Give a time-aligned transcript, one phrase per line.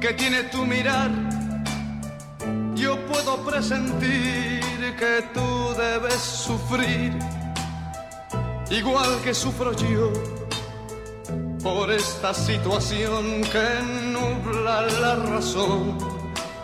[0.00, 1.10] que tiene tu mirar,
[2.74, 4.60] yo puedo presentir
[4.98, 7.12] que tú debes sufrir,
[8.70, 10.12] igual que sufro yo,
[11.62, 15.98] por esta situación que nubla la razón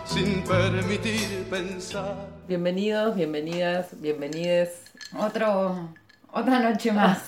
[0.05, 2.27] sin permitir pensar.
[2.47, 4.69] Bienvenidos, bienvenidas, bienvenides
[5.17, 5.89] Otro,
[6.31, 7.19] otra noche más.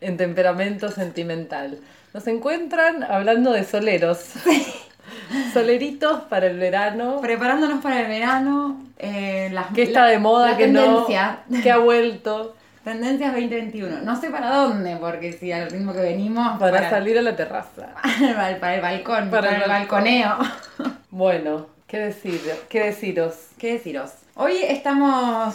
[0.00, 1.80] en temperamento sentimental.
[2.14, 4.32] Nos encuentran hablando de soleros.
[5.52, 7.20] Soleritos para el verano.
[7.20, 8.80] Preparándonos para el verano.
[8.98, 11.40] eh, las- Que está la- de moda, la que tendencia.
[11.48, 11.62] no.
[11.62, 14.00] Que ha vuelto Tendencias 2021.
[14.00, 16.58] No sé para dónde, porque si al ritmo que venimos.
[16.58, 17.88] para, salir a la terraza.
[18.34, 20.36] para, el- para el balcón, Para para, el balconeo.
[21.10, 22.40] Bueno, ¿qué decir?
[22.68, 23.34] ¿Qué deciros?
[23.58, 24.10] ¿Qué deciros?
[24.36, 25.54] Hoy estamos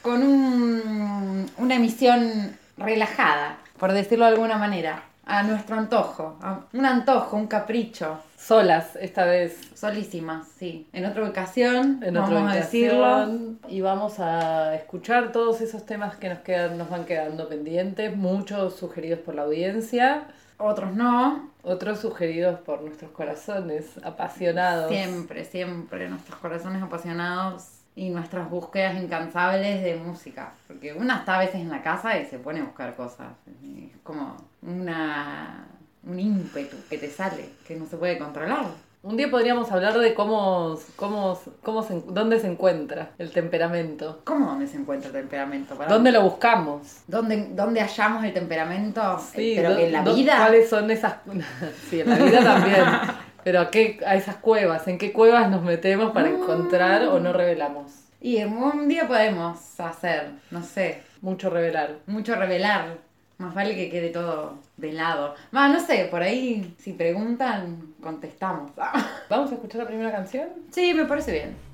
[0.00, 5.02] con un- una emisión relajada, por decirlo de alguna manera.
[5.24, 6.36] A nuestro antojo.
[6.42, 8.18] a- un antojo, un capricho.
[8.36, 9.56] Solas esta vez.
[9.74, 10.88] Solísimas, sí.
[10.92, 13.28] En otra ocasión, En vamos otra a decirlo.
[13.68, 18.74] Y vamos a escuchar todos esos temas que nos quedan, nos van quedando pendientes, muchos
[18.76, 20.24] sugeridos por la audiencia,
[20.58, 21.50] Otros no.
[21.62, 24.88] otros sugeridos por nuestros corazones apasionados.
[24.90, 26.08] Siempre, siempre.
[26.08, 30.52] Nuestros corazones apasionados y nuestras búsquedas incansables de música.
[30.66, 33.28] Porque una está a veces en la casa y se pone a buscar cosas.
[33.46, 35.66] Es como una,
[36.04, 38.66] un ímpetu que te sale, que no se puede controlar.
[39.04, 44.20] Un día podríamos hablar de cómo, cómo, cómo se, dónde se encuentra el temperamento.
[44.22, 45.74] ¿Cómo dónde se encuentra el temperamento?
[45.74, 45.92] Pará.
[45.92, 46.98] ¿Dónde lo buscamos?
[47.08, 49.18] ¿Dónde, dónde hallamos el temperamento?
[49.18, 50.36] Sí, Pero que en la vida.
[50.38, 51.16] ¿Cuáles son esas?
[51.90, 52.84] sí, en la vida también.
[53.44, 57.32] Pero ¿a, qué, a esas cuevas, ¿en qué cuevas nos metemos para encontrar o no
[57.32, 57.92] revelamos?
[58.20, 61.96] Y un día podemos hacer, no sé, Mucho revelar.
[62.06, 62.98] mucho revelar.
[63.38, 65.34] Más vale que quede todo velado.
[65.54, 68.70] Va, no sé, por ahí si preguntan, contestamos.
[69.28, 70.48] ¿Vamos a escuchar la primera canción?
[70.70, 71.71] Sí, me parece bien.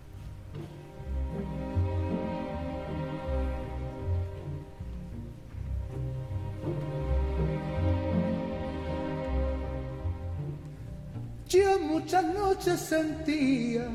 [11.49, 13.89] Yo muchas noches sentía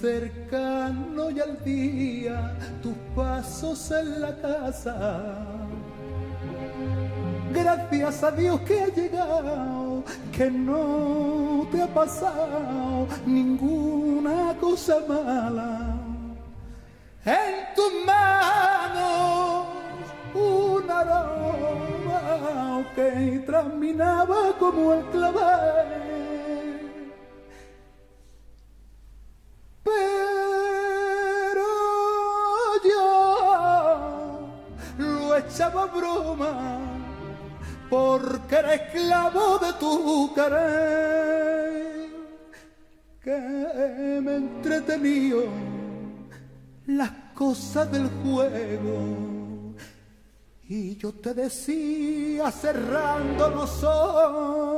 [0.00, 5.36] cercano y al día tus pasos en la casa.
[7.52, 16.00] Gracias a Dios que ha llegado, que no te ha pasado ninguna cosa mala.
[17.26, 19.66] En tus manos
[20.32, 26.23] un aroma que traminaba como el clavel.
[35.54, 36.80] Echaba broma
[37.88, 42.10] porque era esclavo de tu querer
[43.22, 45.44] que me entretenió
[46.86, 49.76] las cosas del juego.
[50.68, 54.73] Y yo te decía cerrando los ojos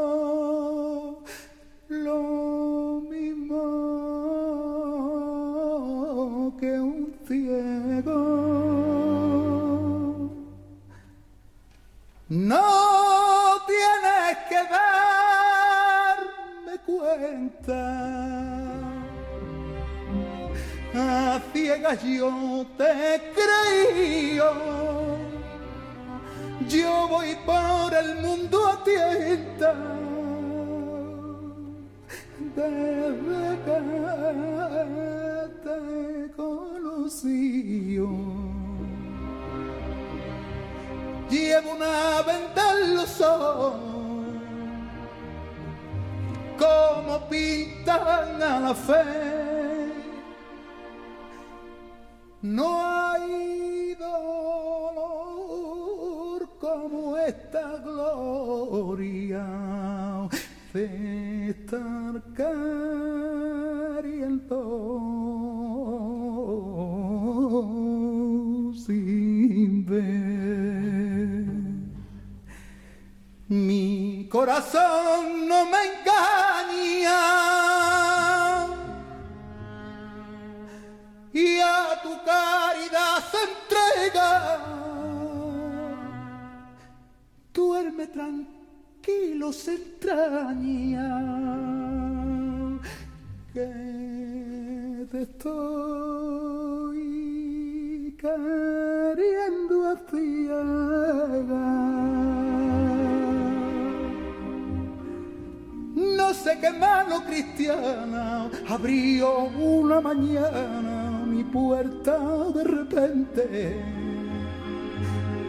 [106.61, 112.19] Qué mano cristiana abrió una mañana mi puerta
[112.55, 113.85] de repente.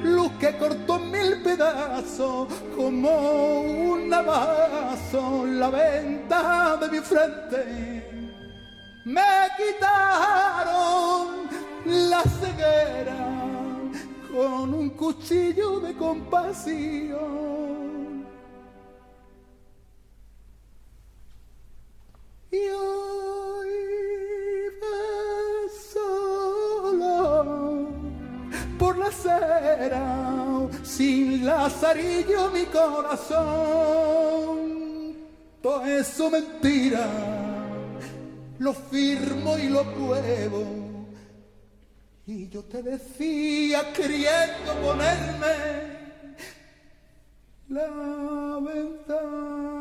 [0.03, 8.27] Luz que cortó mil pedazos como un navazo la venta de mi frente.
[9.05, 9.21] Me
[9.57, 11.27] quitaron
[11.85, 13.27] la ceguera
[14.31, 17.46] con un cuchillo de compasión.
[31.77, 33.37] Lazarillo mi corazón.
[35.61, 37.07] Todo eso mentira,
[38.59, 40.65] lo firmo y lo pruebo.
[42.25, 45.97] Y yo te decía queriendo ponerme
[47.69, 49.76] la ventana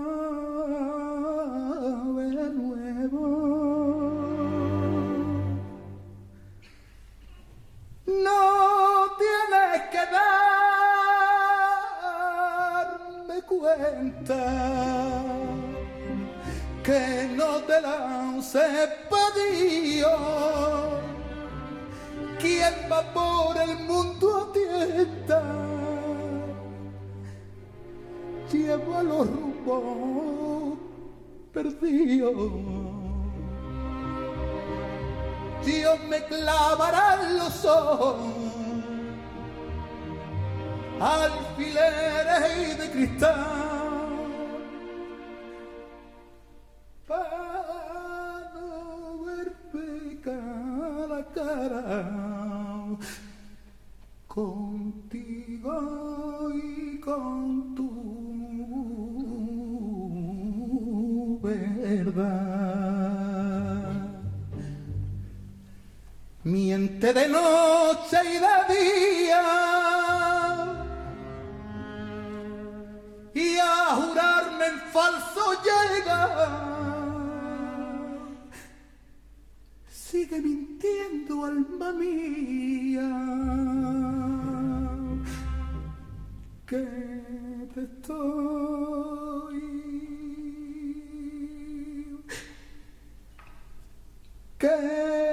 [16.82, 20.10] que no te la he pedido.
[22.38, 25.42] ¿Quién va por el mundo a tienda?
[28.52, 30.78] Llevo a los rumbos
[31.52, 32.30] perdido.
[35.64, 38.55] Dios me clavará en los ojos
[41.00, 43.34] alfileres de cristal.
[47.06, 49.52] Para no ver
[51.08, 51.94] la cara.
[54.26, 55.74] Contigo
[56.52, 58.06] y con tu
[61.42, 62.76] verdad.
[66.44, 69.65] Miente de noche y de día
[74.96, 76.20] falso llega.
[79.88, 83.10] Sigue mintiendo, alma mía,
[86.66, 86.84] que
[87.74, 89.60] te estoy
[94.58, 95.25] queriendo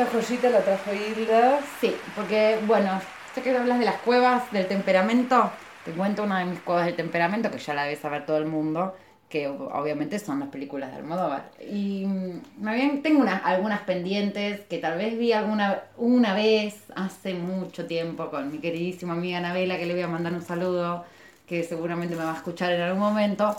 [0.00, 1.60] Esta joyita la trajo Hilda.
[1.78, 3.02] Sí, porque, bueno,
[3.36, 5.50] ya que hablas de las cuevas del temperamento,
[5.84, 8.46] te cuento una de mis cuevas del temperamento, que ya la debe saber todo el
[8.46, 8.96] mundo,
[9.28, 11.50] que obviamente son las películas de Almodóvar.
[11.60, 17.34] Y mm, me tengo unas, algunas pendientes que tal vez vi alguna una vez hace
[17.34, 21.04] mucho tiempo con mi queridísima amiga Anabela, que le voy a mandar un saludo,
[21.46, 23.54] que seguramente me va a escuchar en algún momento.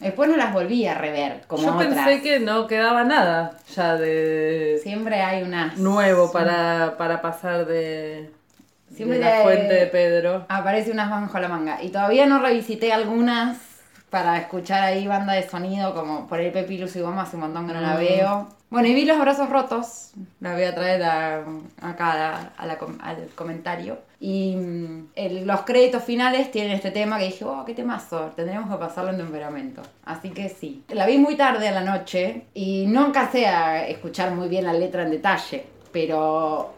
[0.00, 1.88] Después no las volví a rever como Yo otras.
[1.94, 5.78] pensé que no quedaba nada ya de Siempre hay unas...
[5.78, 8.30] nuevo para, para pasar de,
[8.94, 10.44] Siempre de la de- fuente de Pedro.
[10.48, 11.82] Aparece unas bajo la manga.
[11.82, 13.56] Y todavía no revisité algunas
[14.10, 17.42] para escuchar ahí banda de sonido, como por ahí Pepi Luz y Goma hace un
[17.42, 17.98] montón que no la Mm.
[17.98, 18.48] veo.
[18.68, 20.10] Bueno, y vi Los Brazos Rotos,
[20.40, 21.44] la voy a traer a-
[21.82, 23.98] acá a la al comentario.
[24.18, 28.70] Y mm, el- los créditos finales tienen este tema que dije, oh, qué temazo, tendríamos
[28.70, 29.82] que pasarlo en temperamento.
[30.04, 30.82] Así que sí.
[30.88, 34.72] La vi muy tarde a la noche y no alcancé a escuchar muy bien la
[34.72, 36.72] letra en detalle, pero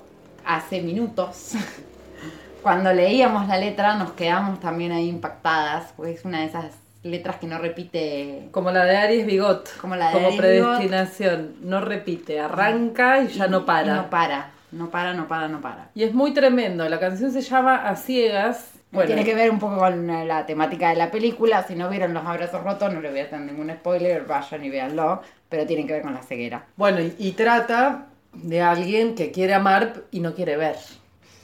[0.45, 1.53] hace minutos
[2.63, 6.67] cuando leíamos la letra nos quedamos también ahí impactadas, porque es una de esas
[7.05, 9.79] letras que no repite Como la de Aries Bigot.
[9.81, 11.55] Como la de Como Aries predestinación.
[11.63, 13.87] No repite, arranca y ya no para.
[13.93, 15.91] y no para, no para, no para, no para.
[15.95, 16.89] Y es muy tremendo.
[16.89, 18.73] La canción se llama A Ciegas.
[18.91, 21.63] Bueno, Tiene que ver un poco con la temática de la película.
[21.63, 24.71] Si no vieron los abrazos rotos, no les voy a hacer ningún spoiler, vayan y
[24.71, 25.21] véanlo.
[25.49, 26.65] Pero tiene que ver con la ceguera.
[26.77, 30.77] bueno y, y trata de alguien que quiere amar y no quiere ver.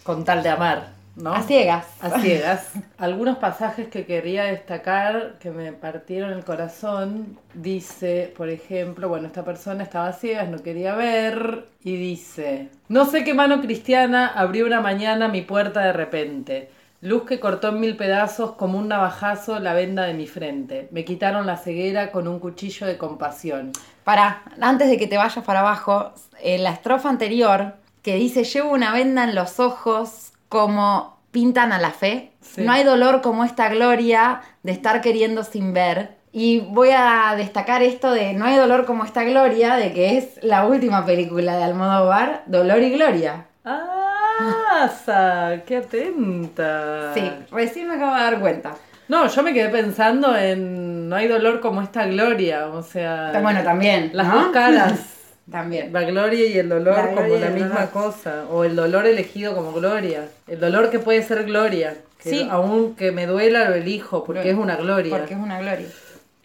[0.02, 1.32] Con tal de amar, ¿no?
[1.32, 1.86] A ciegas.
[2.00, 2.70] A ciegas.
[2.98, 7.38] Algunos pasajes que quería destacar que me partieron el corazón.
[7.54, 11.66] Dice, por ejemplo, bueno, esta persona estaba a ciegas, no quería ver.
[11.82, 16.70] Y dice: No sé qué mano cristiana abrió una mañana mi puerta de repente.
[17.00, 20.88] Luz que cortó en mil pedazos como un navajazo la venda de mi frente.
[20.90, 23.72] Me quitaron la ceguera con un cuchillo de compasión.
[24.04, 28.70] Para, antes de que te vayas para abajo, en la estrofa anterior que dice, llevo
[28.72, 32.30] una venda en los ojos como pintan a la fe.
[32.40, 32.62] Sí.
[32.62, 36.12] No hay dolor como esta gloria de estar queriendo sin ver.
[36.30, 40.38] Y voy a destacar esto de no hay dolor como esta gloria, de que es
[40.42, 43.46] la última película de Almodóvar, Dolor y Gloria.
[43.64, 45.60] ¡Ah!
[45.66, 47.12] ¡Qué atenta!
[47.14, 48.74] Sí, recién me acabo de dar cuenta.
[49.08, 53.62] No, yo me quedé pensando en no hay dolor como esta gloria, o sea, Bueno,
[53.62, 54.10] también.
[54.14, 54.34] las ¿no?
[54.36, 54.92] dos caras,
[55.50, 55.92] También.
[55.92, 57.90] la gloria y el dolor La como la misma dolor.
[57.90, 62.48] cosa, o el dolor elegido como gloria, el dolor que puede ser gloria, que Sí.
[62.50, 65.16] aún que me duela lo elijo porque es una gloria.
[65.16, 65.86] Porque es una gloria.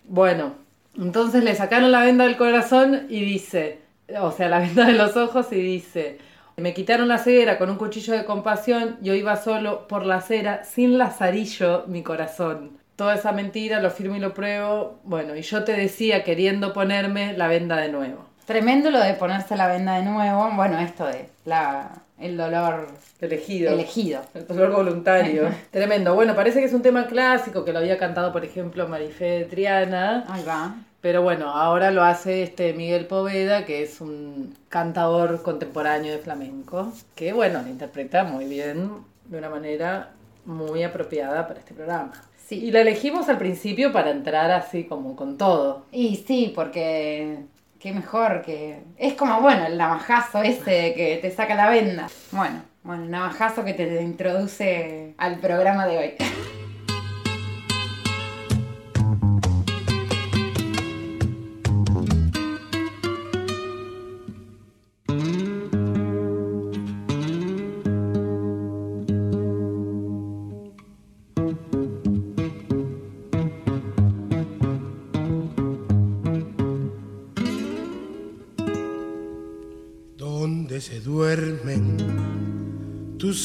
[0.05, 0.53] Bueno,
[0.97, 3.79] entonces le sacaron la venda del corazón y dice,
[4.19, 6.17] o sea, la venda de los ojos y dice,
[6.57, 10.65] me quitaron la ceguera con un cuchillo de compasión, yo iba solo por la acera,
[10.65, 12.77] sin lazarillo mi corazón.
[12.97, 14.99] Toda esa mentira lo firmo y lo pruebo.
[15.05, 18.25] Bueno, y yo te decía queriendo ponerme la venda de nuevo.
[18.49, 20.49] Tremendo lo de ponerse la venda de nuevo.
[20.55, 22.87] Bueno, esto de la, el dolor
[23.21, 23.71] Elegido.
[23.71, 24.23] elegido.
[24.33, 25.49] El dolor voluntario.
[25.71, 26.15] Tremendo.
[26.15, 30.25] Bueno, parece que es un tema clásico que lo había cantado, por ejemplo, Marifé Triana.
[30.27, 30.73] Ahí va.
[30.99, 36.91] Pero bueno, ahora lo hace este Miguel Poveda, que es un cantador contemporáneo de flamenco,
[37.13, 38.89] que bueno, lo interpreta muy bien,
[39.25, 40.09] de una manera
[40.45, 42.13] muy apropiada para este programa.
[42.47, 42.55] Sí.
[42.65, 45.85] Y la elegimos al principio para entrar así como con todo.
[45.91, 47.45] Y sí, porque
[47.79, 48.83] qué mejor que...
[48.97, 52.07] Es como, bueno, el navajazo ese que te saca la venda.
[52.31, 56.13] Bueno, bueno, el navajazo que te introduce al programa de hoy.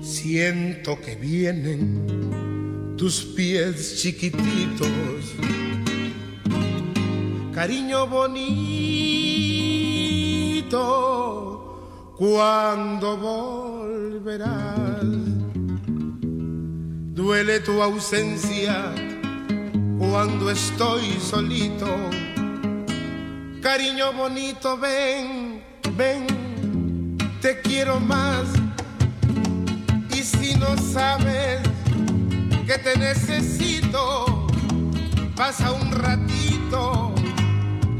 [0.00, 4.88] Siento que vienen tus pies chiquititos.
[7.54, 8.54] Cariño bonito,
[12.16, 14.95] cuando volverás.
[17.26, 18.94] Duele tu ausencia
[19.98, 21.88] cuando estoy solito.
[23.60, 25.60] Cariño bonito, ven,
[25.96, 28.44] ven, te quiero más.
[30.14, 31.62] Y si no sabes
[32.64, 34.46] que te necesito,
[35.34, 37.12] pasa un ratito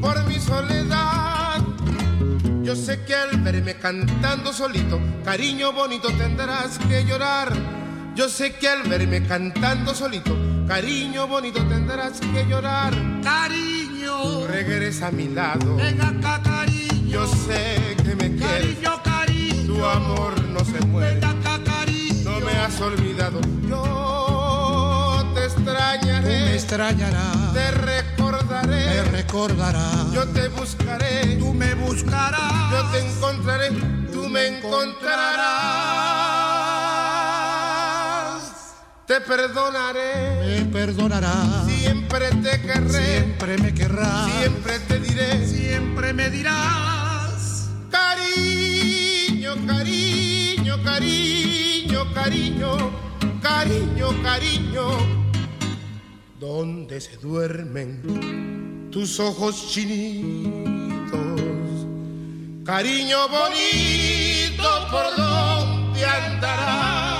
[0.01, 1.65] por mi soledad.
[2.63, 7.76] Yo sé que al verme cantando solito, cariño bonito tendrás que llorar.
[8.17, 10.35] Yo sé que al verme cantando solito,
[10.67, 12.95] cariño bonito tendrás que llorar.
[13.23, 17.11] Cariño, Regresa a mi lado, ven acá, cariño.
[17.11, 18.79] yo sé que me quieres.
[18.79, 19.67] Cariño, cariño.
[19.75, 22.31] Tu amor no se muere, Ven acá, cariño.
[22.31, 23.41] no me has olvidado.
[23.69, 29.03] Yo te Tú me extrañaré, extrañarás, te me recordaré.
[29.13, 30.11] recordarás.
[30.13, 32.71] Yo te buscaré, Tú me buscarás.
[32.73, 33.71] yo te encontraré,
[34.11, 36.06] tú me encontrarás.
[39.07, 41.65] Te perdonaré, Me perdonarás.
[41.67, 44.33] siempre te querré, Siempre me querrás.
[44.33, 45.47] siempre te diré.
[45.47, 47.69] Siempre me dirás.
[47.89, 52.91] Cariño, cariño, cariño, cariño,
[53.41, 54.89] cariño, cariño.
[56.41, 61.13] ¿Dónde se duermen tus ojos chinitos?
[62.65, 67.16] Cariño bonito, ¿por dónde andarás?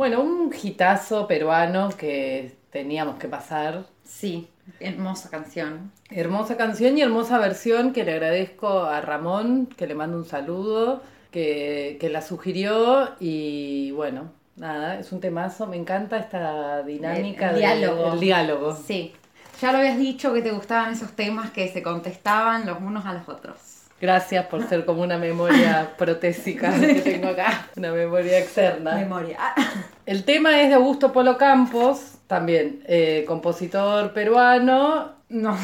[0.00, 3.84] Bueno, un hitazo peruano que teníamos que pasar.
[4.02, 4.48] Sí,
[4.80, 5.92] hermosa canción.
[6.08, 11.02] Hermosa canción y hermosa versión que le agradezco a Ramón, que le mando un saludo,
[11.30, 17.56] que, que la sugirió y bueno, nada, es un temazo, me encanta esta dinámica El
[17.56, 18.14] diálogo.
[18.14, 18.74] el diálogo.
[18.74, 19.12] Sí.
[19.60, 23.12] Ya lo habías dicho que te gustaban esos temas que se contestaban los unos a
[23.12, 23.79] los otros.
[24.00, 28.94] Gracias por ser como una memoria protésica que tengo acá, una memoria externa.
[28.94, 29.38] Memoria.
[30.06, 35.12] El tema es de Augusto Polo Campos, también eh, compositor peruano.
[35.28, 35.56] No.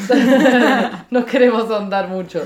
[1.10, 2.44] no queremos ahondar mucho.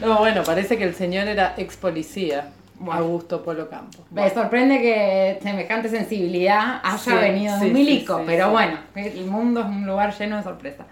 [0.00, 3.00] No, bueno, parece que el señor era ex policía, Bueno.
[3.00, 4.04] Augusto Polo Campos.
[4.10, 9.24] Me sorprende que semejante sensibilidad haya Sí, venido de sí, milico, sí, pero bueno, el
[9.26, 10.86] mundo es un lugar lleno de sorpresas.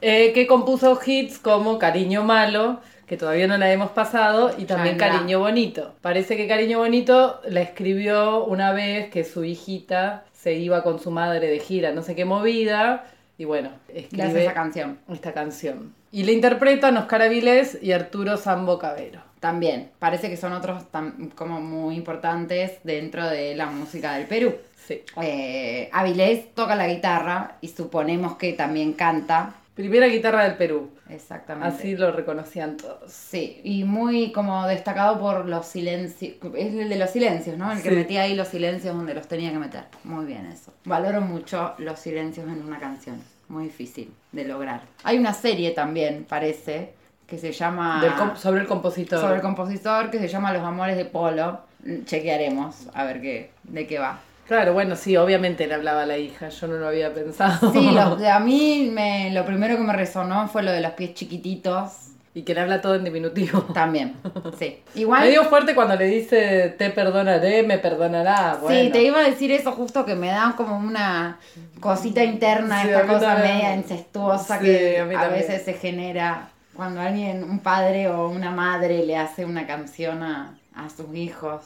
[0.00, 4.96] Eh, que compuso hits como Cariño Malo, que todavía no la hemos pasado, y también.
[4.96, 5.94] Cariño Bonito.
[6.00, 11.10] Parece que Cariño Bonito la escribió una vez que su hijita se iba con su
[11.10, 13.04] madre de gira, no sé qué movida,
[13.38, 14.98] y bueno, escribe esa canción.
[15.12, 15.94] esta canción.
[16.10, 19.20] Y la interpretan Oscar Avilés y Arturo Sambo Cabero.
[19.40, 24.54] También, parece que son otros tam- como muy importantes dentro de la música del Perú.
[24.76, 25.02] Sí.
[25.20, 29.54] Eh, Avilés toca la guitarra y suponemos que también canta.
[29.74, 30.90] Primera guitarra del Perú.
[31.08, 31.76] Exactamente.
[31.76, 33.10] Así lo reconocían todos.
[33.10, 36.34] Sí, y muy como destacado por los silencios.
[36.56, 37.72] Es el de los silencios, ¿no?
[37.72, 39.84] El que metía ahí los silencios donde los tenía que meter.
[40.04, 40.72] Muy bien eso.
[40.84, 43.22] Valoro mucho los silencios en una canción.
[43.48, 44.82] Muy difícil de lograr.
[45.04, 46.92] Hay una serie también, parece,
[47.26, 48.02] que se llama.
[48.02, 49.20] Del sobre el compositor.
[49.20, 51.60] sobre el compositor, que se llama Los Amores de Polo.
[52.04, 54.20] Chequearemos a ver qué, de qué va.
[54.46, 57.72] Claro, bueno, sí, obviamente le hablaba a la hija, yo no lo había pensado.
[57.72, 61.14] Sí, los- a mí me, lo primero que me resonó fue lo de los pies
[61.14, 61.92] chiquititos.
[62.34, 63.60] Y que le habla todo en diminutivo.
[63.74, 64.14] También,
[64.58, 64.82] sí.
[64.94, 65.20] Igual.
[65.20, 68.56] Medio fuerte cuando le dice te perdonaré, me perdonará.
[68.60, 68.80] Bueno.
[68.80, 71.38] Sí, te iba a decir eso justo que me da como una
[71.78, 73.56] cosita interna, Sí, esta cosa también.
[73.56, 78.50] media incestuosa Sí, que a a, veces se genera cuando alguien, un padre o una
[78.50, 81.60] madre le hace una canción a, a sus hijos.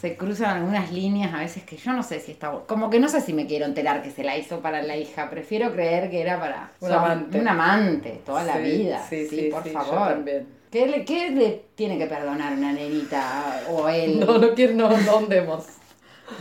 [0.00, 3.08] Se cruzan algunas líneas a veces que yo no sé si está Como que no
[3.08, 5.28] sé si me quiero enterar que se la hizo para la hija.
[5.28, 7.38] Prefiero creer que era para Un amante.
[7.38, 9.04] un amante toda la vida.
[9.08, 10.08] sí, Sí, sí, por sí, yo favor.
[10.08, 10.46] también.
[10.70, 14.20] ¿Qué le, ¿Qué le tiene que perdonar una nenita o él?
[14.20, 15.26] No, no quiero, no, no.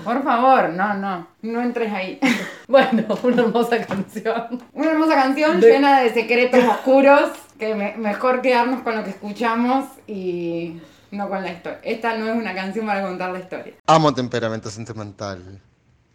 [0.03, 2.19] Por favor, no, no, no entres ahí.
[2.69, 4.61] Bueno, una hermosa canción.
[4.73, 9.09] Una hermosa canción De- llena de secretos oscuros, que me- mejor quedarnos con lo que
[9.09, 10.79] escuchamos y
[11.11, 11.79] no con la historia.
[11.83, 13.73] Esta no es una canción para contar la historia.
[13.87, 15.61] Amo Temperamento Sentimental,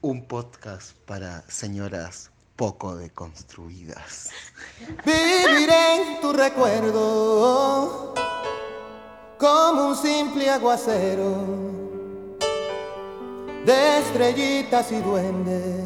[0.01, 4.31] un podcast para señoras poco deconstruidas.
[5.05, 8.15] Viviré en tu recuerdo
[9.39, 11.45] como un simple aguacero
[13.67, 15.85] de estrellitas y duendes.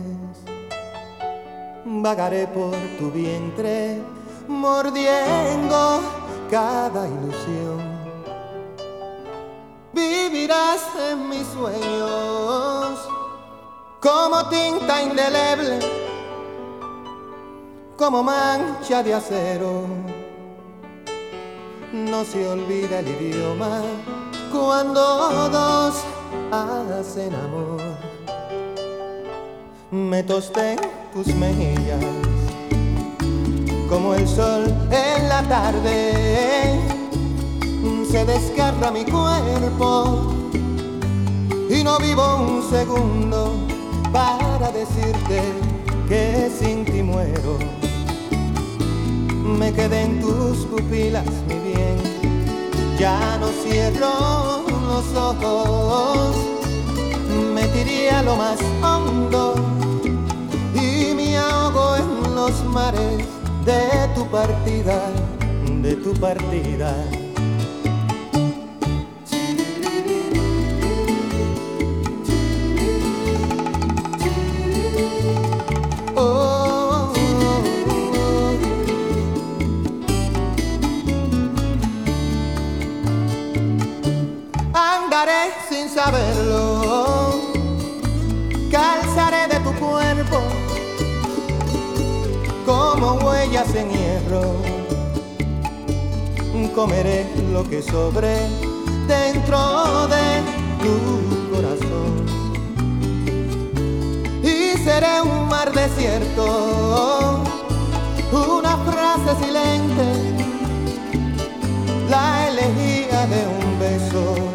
[1.85, 3.99] Vagaré por tu vientre
[4.47, 6.03] mordiendo
[6.51, 7.98] cada ilusión.
[9.93, 12.99] Vivirás en mis sueños
[14.01, 15.79] como tinta indeleble
[17.97, 19.87] como mancha de acero
[21.93, 23.81] no se olvida el idioma
[24.53, 25.95] cuando dos
[26.53, 27.81] hacen amor.
[29.91, 30.77] Me tosté
[31.15, 32.05] tus mejillas
[33.89, 36.98] como el sol en la tarde.
[38.11, 40.33] Se desgarra mi cuerpo
[41.69, 43.53] y no vivo un segundo
[44.11, 45.43] para decirte
[46.09, 47.59] que sin ti muero.
[49.59, 51.99] Me quedé en tus pupilas, mi bien,
[52.99, 56.35] ya no cierro los ojos.
[57.55, 59.55] Me tiré a lo más hondo
[60.75, 63.27] y me ahogo en los mares
[63.67, 64.99] de tu partida,
[65.83, 66.95] de tu partida.
[86.11, 87.41] Saberlo,
[88.71, 90.39] calzaré de tu cuerpo
[92.65, 94.57] como huellas en hierro.
[96.75, 98.37] Comeré lo que sobre
[99.09, 100.27] dentro de
[100.83, 102.13] tu corazón.
[104.45, 107.43] Y seré un mar desierto,
[108.33, 110.07] una frase silente,
[112.09, 114.48] la elegía de un beso,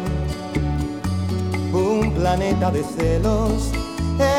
[2.16, 3.70] planeta de celos,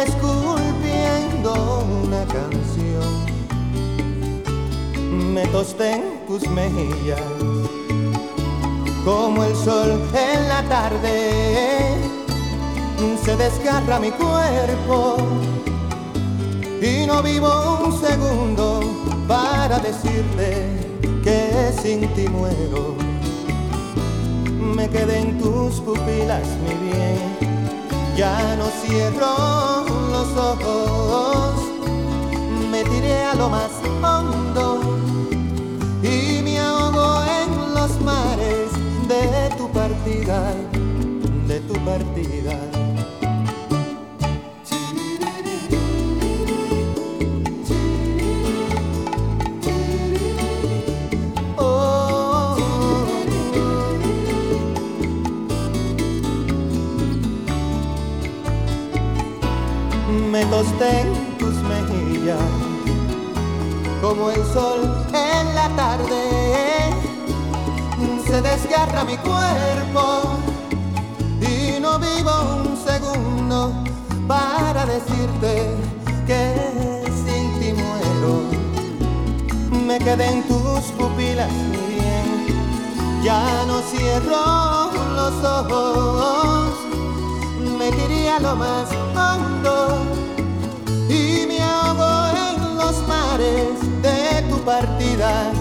[0.06, 3.26] esculpiendo una canción.
[5.34, 7.22] Me tosté en tus mejillas,
[9.04, 11.96] como el sol en la tarde
[13.26, 15.18] se desgarra mi cuerpo
[16.80, 17.50] y no vivo
[17.84, 18.82] un segundo
[19.28, 20.68] para decirte
[21.24, 22.96] que sin ti muero.
[24.76, 27.35] Me quedé en tus pupilas, mi bien,
[28.16, 31.56] ya no cierro los ojos,
[32.72, 34.80] me tiré a lo más hondo
[36.02, 38.72] y me ahogo en los mares
[39.08, 40.54] de tu partida,
[41.48, 42.95] de tu partida.
[60.78, 62.38] En tus mejillas
[64.02, 64.82] como el sol
[65.14, 66.92] en la tarde.
[68.28, 70.24] Se desgarra mi cuerpo
[71.40, 72.32] y no vivo
[72.66, 73.72] un segundo
[74.28, 75.78] para decirte
[76.28, 78.44] que sin ti muero.
[79.88, 86.74] Me quedé en tus pupilas, mi bien, ya no cierro los ojos.
[87.80, 90.25] Me tiré a lo más hondo
[92.86, 95.52] los mares de tu partida,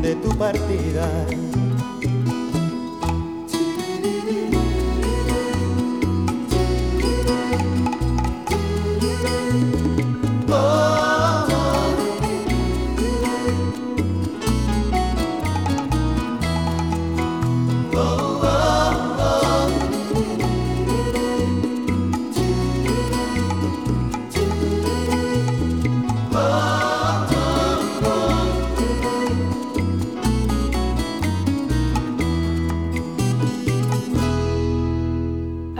[0.00, 1.08] de tu partida.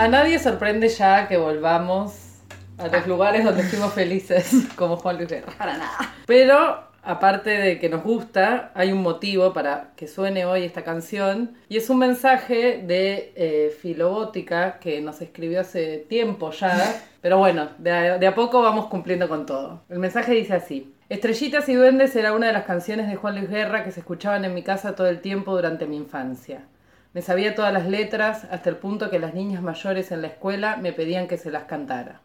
[0.03, 2.41] A nadie sorprende ya que volvamos
[2.77, 5.53] a los lugares donde fuimos felices, como Juan Luis Guerra.
[5.57, 5.97] Para nada.
[6.27, 11.57] Pero, aparte de que nos gusta, hay un motivo para que suene hoy esta canción.
[11.69, 17.01] Y es un mensaje de eh, Filobótica que nos escribió hace tiempo ya.
[17.21, 19.85] Pero bueno, de a, de a poco vamos cumpliendo con todo.
[19.88, 20.93] El mensaje dice así.
[21.11, 24.45] Estrellitas y Duendes era una de las canciones de Juan Luis Guerra que se escuchaban
[24.45, 26.65] en mi casa todo el tiempo durante mi infancia.
[27.14, 30.79] Me sabía todas las letras hasta el punto que las niñas mayores en la escuela
[30.79, 32.22] me pedían que se las cantara.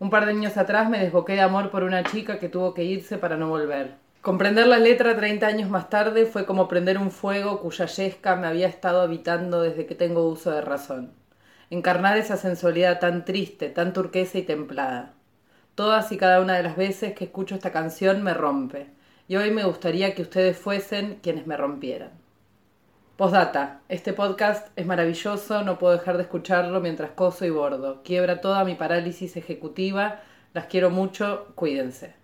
[0.00, 2.82] Un par de años atrás me desboqué de amor por una chica que tuvo que
[2.82, 3.94] irse para no volver.
[4.22, 8.48] Comprender la letra 30 años más tarde fue como prender un fuego cuya yesca me
[8.48, 11.12] había estado habitando desde que tengo uso de razón.
[11.70, 15.12] Encarnar esa sensualidad tan triste, tan turquesa y templada.
[15.76, 18.88] Todas y cada una de las veces que escucho esta canción me rompe,
[19.28, 22.23] y hoy me gustaría que ustedes fuesen quienes me rompieran.
[23.16, 28.02] Postdata, este podcast es maravilloso, no puedo dejar de escucharlo mientras coso y bordo.
[28.02, 30.20] Quiebra toda mi parálisis ejecutiva,
[30.52, 32.14] las quiero mucho, cuídense.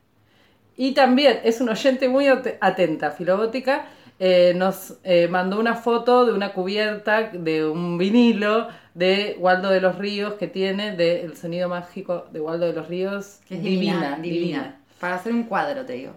[0.77, 3.85] Y también es un oyente muy at- atenta, Filobótica,
[4.19, 9.81] eh, nos eh, mandó una foto de una cubierta de un vinilo de Waldo de
[9.81, 13.39] los Ríos que tiene del sonido mágico de Waldo de los Ríos.
[13.49, 16.13] Que es divina, divina, Para hacer un cuadro, te digo.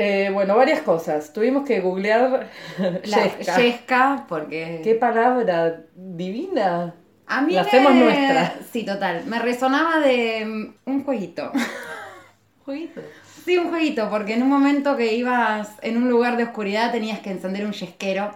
[0.00, 1.32] Eh, bueno, varias cosas.
[1.32, 2.48] Tuvimos que googlear
[3.04, 3.56] La Yesca.
[3.58, 4.80] yesca, porque...
[4.82, 6.94] ¿Qué palabra divina?
[7.26, 8.54] A mí La me- hacemos nuestra.
[8.72, 9.24] Sí, total.
[9.26, 11.52] Me resonaba de mm, un jueguito.
[12.64, 13.00] Jueguito.
[13.44, 17.20] Sí, un jueguito, porque en un momento que ibas en un lugar de oscuridad tenías
[17.20, 18.32] que encender un yesquero.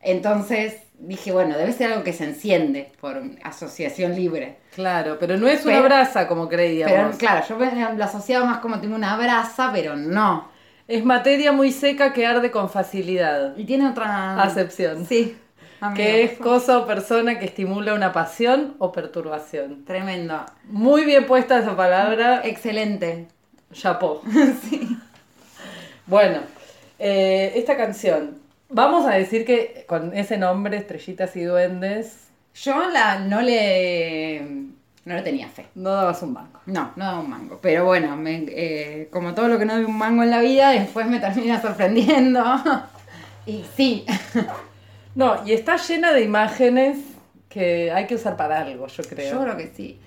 [0.00, 4.58] Entonces dije, bueno, debe ser algo que se enciende por asociación libre.
[4.74, 6.92] Claro, pero no es una brasa como creíamos.
[6.94, 7.58] Pero claro, yo
[7.96, 10.48] lo asociaba más como tengo una brasa, pero no.
[10.86, 13.56] Es materia muy seca que arde con facilidad.
[13.56, 15.06] Y tiene otra Acepción.
[15.06, 15.36] Sí.
[15.80, 15.96] amigo.
[15.96, 19.84] Que es cosa o persona que estimula una pasión o perturbación.
[19.84, 20.44] Tremendo.
[20.64, 22.42] Muy bien puesta esa palabra.
[22.44, 23.28] Excelente.
[23.72, 24.22] Chapó.
[26.06, 26.40] Bueno,
[26.98, 28.38] eh, esta canción.
[28.68, 34.73] Vamos a decir que con ese nombre, Estrellitas y Duendes, Yo la, no le
[35.04, 35.66] no le tenía fe.
[35.74, 36.60] no dabas un banco.
[36.66, 37.58] No, no daba un mango.
[37.62, 40.70] Pero bueno, me- eh, como todo lo que no doy un mango en la vida,
[40.70, 42.42] después me termina sorprendiendo.
[43.46, 44.04] y sí.
[45.14, 46.98] No, y está llena de imágenes
[47.48, 49.30] que hay que usar para algo, yo creo.
[49.32, 50.00] Yo creo que sí.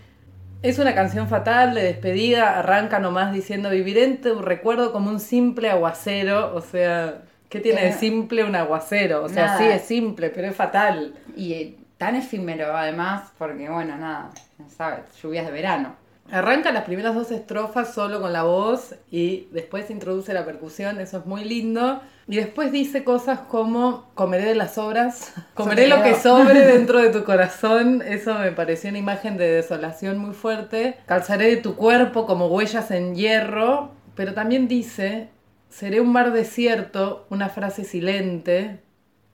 [0.61, 5.21] Es una canción fatal de despedida, arranca nomás diciendo viviré en tu recuerdo como un
[5.21, 9.23] simple aguacero, o sea, ¿qué tiene de Eh, simple un aguacero?
[9.23, 9.57] O sea, nada.
[9.59, 11.13] sí es simple, pero es fatal.
[11.37, 14.31] Y eh, tan efímero además, porque bueno, nada,
[14.69, 15.95] sabes, lluvias de verano.
[16.29, 21.19] Arranca las primeras dos estrofas solo con la voz y después introduce la percusión, eso
[21.19, 22.01] es muy lindo.
[22.27, 27.11] Y después dice cosas como comeré de las obras, comeré lo que sobre dentro de
[27.11, 30.97] tu corazón, eso me pareció una imagen de desolación muy fuerte.
[31.05, 35.29] Calzaré de tu cuerpo como huellas en hierro, pero también dice,
[35.69, 38.81] seré un mar desierto, una frase silente,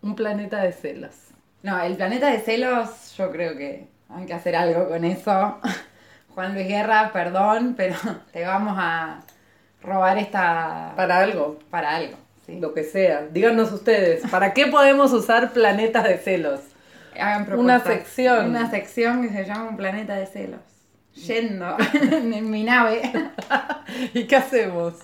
[0.03, 1.15] un planeta de celos.
[1.63, 5.57] No, el planeta de celos, yo creo que hay que hacer algo con eso.
[6.35, 7.95] Juan Luis Guerra, perdón, pero
[8.33, 9.19] te vamos a
[9.83, 12.17] robar esta Para algo, para algo.
[12.45, 12.59] ¿sí?
[12.59, 13.27] lo que sea.
[13.31, 16.59] Díganos ustedes, ¿para qué podemos usar planetas de celos?
[17.15, 17.93] Hagan Una propuestas.
[17.93, 18.49] sección.
[18.49, 20.61] Una sección que se llama Un planeta de celos.
[21.13, 23.11] Yendo en mi nave.
[24.15, 24.95] ¿Y qué hacemos?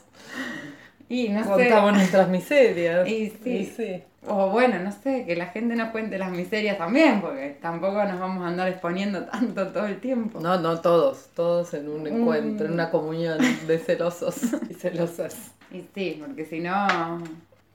[1.10, 1.98] Y no Contamos sé.
[1.98, 3.08] nuestras miserias.
[3.10, 3.50] Y sí.
[3.50, 4.04] Y sí.
[4.28, 8.20] O bueno, no sé, que la gente nos cuente las miserias también, porque tampoco nos
[8.20, 10.40] vamos a andar exponiendo tanto todo el tiempo.
[10.40, 12.08] No, no todos, todos en un Mm.
[12.08, 14.36] encuentro, en una comunión de celosos
[14.70, 15.52] y celosas.
[15.72, 17.24] Y sí, porque si no,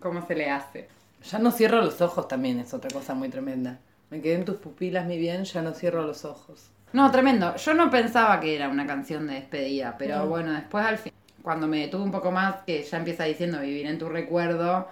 [0.01, 0.87] ¿cómo se le hace?
[1.31, 3.79] Ya no cierro los ojos también, es otra cosa muy tremenda.
[4.11, 6.69] Me quedé en tus pupilas, mi bien, ya no cierro los ojos.
[6.93, 7.57] No, tremendo.
[7.57, 10.27] Yo no pensaba que era una canción de despedida, pero No.
[10.27, 11.13] bueno, después al fin,
[11.45, 14.89] cuando me detuve un poco más, que ya empieza diciendo vivir en tu recuerdo,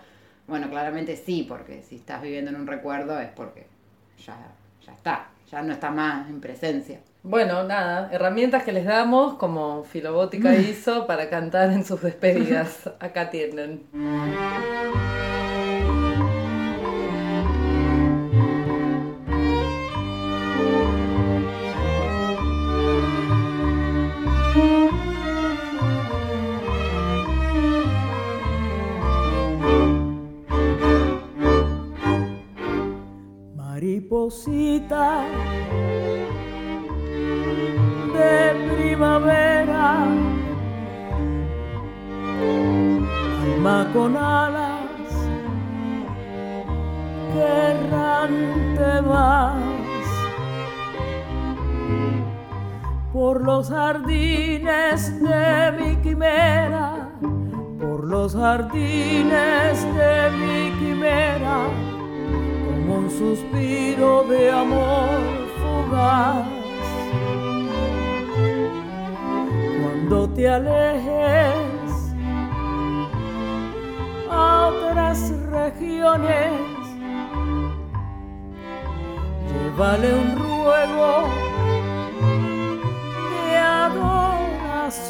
[0.46, 3.66] bueno, claramente sí, porque si estás viviendo en un recuerdo es porque
[4.24, 4.36] ya,
[4.84, 7.00] ya está, ya no está más en presencia.
[7.22, 12.90] Bueno, nada, herramientas que les damos, como Filobótica hizo, para cantar en sus despedidas.
[13.00, 13.86] Acá tienen.
[38.14, 40.04] De primavera,
[43.42, 45.10] alma con alas,
[47.32, 50.08] que errante vas.
[53.12, 57.08] Por los jardines de mi quimera,
[57.80, 61.91] por los jardines de mi quimera
[62.88, 65.20] un suspiro de amor
[65.60, 66.46] fugaz.
[69.80, 72.14] Cuando te alejes
[74.30, 76.52] a otras regiones,
[79.48, 81.28] llévale un ruego
[83.30, 85.02] de adoración.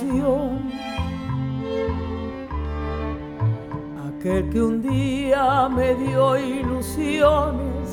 [4.22, 7.90] Aquel que un día me dio ilusiones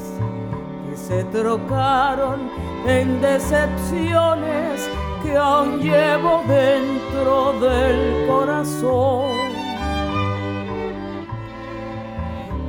[0.87, 2.51] que se trocaron
[2.85, 4.87] en decepciones
[5.23, 9.31] que aún llevo dentro del corazón.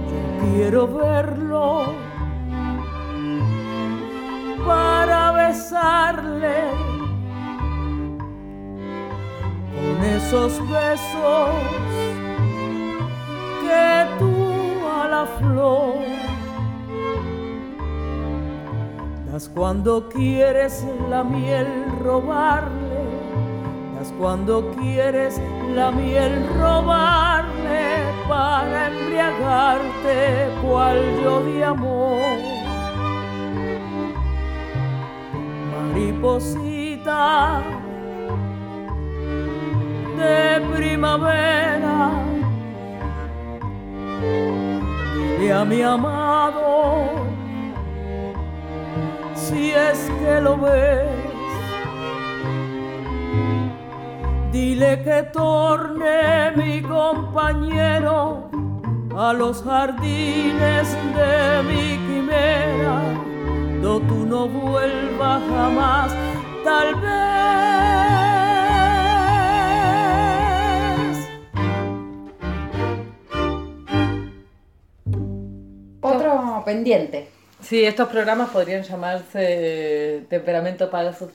[0.09, 1.85] Yo quiero verlo
[4.67, 6.63] para besarle
[9.75, 12.00] con esos besos
[15.41, 15.95] flor.
[19.33, 21.67] Das cuando quieres la miel
[22.03, 23.05] robarle,
[23.99, 25.41] das cuando quieres
[25.75, 27.51] la miel robarle
[28.29, 32.21] para embriagarte cual yo de amor.
[35.93, 37.63] Mariposita
[40.19, 42.11] de primavera,
[45.49, 47.31] a mi amado
[49.35, 51.09] si es que lo ves.
[54.53, 58.51] Dile que torne mi compañero
[59.17, 63.01] a los jardines de mi quimera,
[63.83, 66.13] do tú no vuelvas jamás,
[66.65, 68.30] tal vez.
[76.65, 77.29] Pendiente.
[77.61, 81.31] Sí, estos programas podrían llamarse Temperamento para sus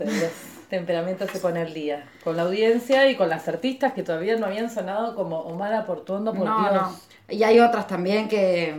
[0.69, 2.05] Temperamento se pone al día.
[2.23, 6.33] Con la audiencia y con las artistas que todavía no habían sonado como Omar Portuondo,
[6.33, 6.73] por No, Dios.
[6.73, 6.95] no.
[7.29, 8.75] Y hay otras también que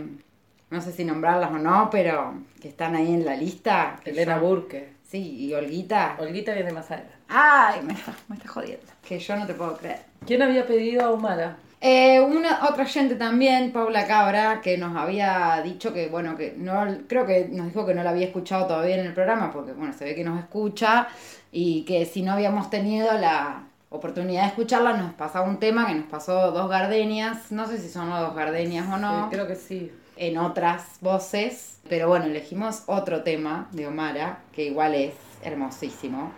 [0.69, 3.95] no sé si nombrarlas o no, pero que están ahí en la lista.
[4.03, 4.93] Elena yo- Burke.
[5.07, 6.17] Sí, y Olguita.
[6.19, 7.13] Olguita viene más adelante.
[7.29, 7.95] Ay, me,
[8.27, 8.85] me está jodiendo.
[9.07, 9.99] Que yo no te puedo creer.
[10.25, 11.55] ¿Quién había pedido a Omara?
[11.89, 16.85] Eh, una otra gente también, Paula Cabra, que nos había dicho que, bueno, que no,
[17.07, 19.93] creo que nos dijo que no la había escuchado todavía en el programa, porque, bueno,
[19.93, 21.07] se ve que nos escucha
[21.49, 25.95] y que si no habíamos tenido la oportunidad de escucharla, nos pasaba un tema que
[25.95, 29.55] nos pasó dos gardenias, no sé si son dos gardenias o no, Sí, creo que
[29.55, 29.89] sí.
[30.17, 36.33] en otras voces, pero bueno, elegimos otro tema de Omara, que igual es hermosísimo.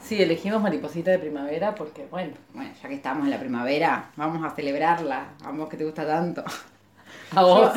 [0.00, 4.44] Sí, elegimos Mariposita de Primavera porque, bueno, Bueno, ya que estamos en la primavera, vamos
[4.44, 6.42] a celebrarla, a vos que te gusta tanto.
[7.36, 7.72] a vos.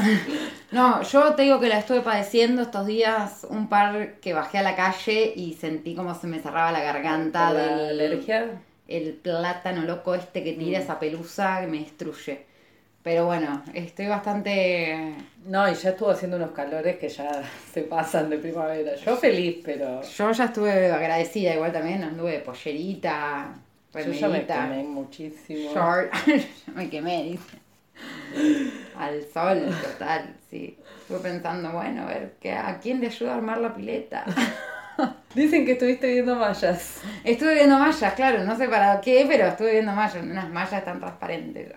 [0.72, 4.64] No, yo te digo que la estuve padeciendo estos días, un par que bajé a
[4.64, 8.64] la calle y sentí como se me cerraba la garganta ¿La del alergia?
[8.88, 12.46] el plátano loco este que tira esa pelusa que me destruye.
[13.04, 15.14] Pero bueno, estoy bastante...
[15.46, 18.96] No, y ya estuvo haciendo unos calores que ya se pasan de primavera.
[18.96, 23.54] Yo feliz, pero Yo ya estuve agradecida, igual también anduve de pollerita,
[23.94, 25.74] yo ya me remerita, quemé muchísimo.
[25.74, 27.58] short, Yo me quemé, dice.
[28.98, 30.78] Al sol, total, sí.
[31.02, 34.26] Estuve pensando, bueno, a ver, ¿qué, ¿a quién le ayuda a armar la pileta?
[35.36, 37.02] Dicen que estuviste viendo mallas.
[37.24, 41.00] Estuve viendo mallas, claro, no sé para qué, pero estuve viendo mallas, unas mallas tan
[41.00, 41.74] transparentes.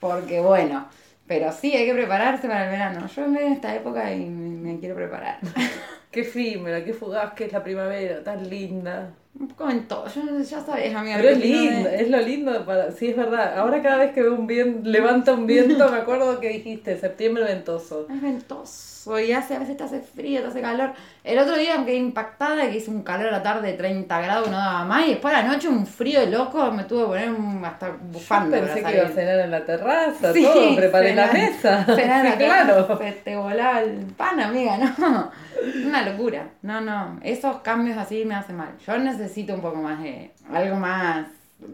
[0.00, 0.88] Porque bueno,
[1.26, 3.06] pero sí, hay que prepararse para el verano.
[3.08, 5.38] Yo en esta época y me, me quiero preparar.
[6.10, 9.14] Qué efímera, qué fugaz que es la primavera, tan linda.
[9.38, 11.16] Un poco en todo, yo, ya sabes, amiga.
[11.18, 12.90] Pero es lindo, es lo lindo para...
[12.90, 13.56] Sí, es verdad.
[13.58, 17.44] Ahora cada vez que veo un viento, levanta un viento, me acuerdo que dijiste, septiembre
[17.44, 18.06] ventoso.
[18.12, 20.90] Es ventoso y hace, a veces te hace frío, te hace calor.
[21.24, 24.20] El otro día me quedé impactada que hizo un calor a la tarde de 30
[24.20, 25.06] grados, no daba más.
[25.06, 27.94] Y después a la noche un frío loco, me tuve que poner un- hasta Yo
[28.10, 28.58] bufanda.
[28.58, 31.84] pensé para que iba a cenar en la terraza, Sí, todo, preparé la mesa.
[31.94, 32.98] cenar Sí, claro.
[33.24, 35.30] Te volaba el pan, amiga, no.
[35.86, 36.48] Una locura.
[36.62, 37.18] No, no.
[37.22, 38.70] Esos cambios así me hacen mal.
[38.86, 39.17] Yo necesito
[39.54, 40.30] un poco más de.
[40.52, 41.28] algo más.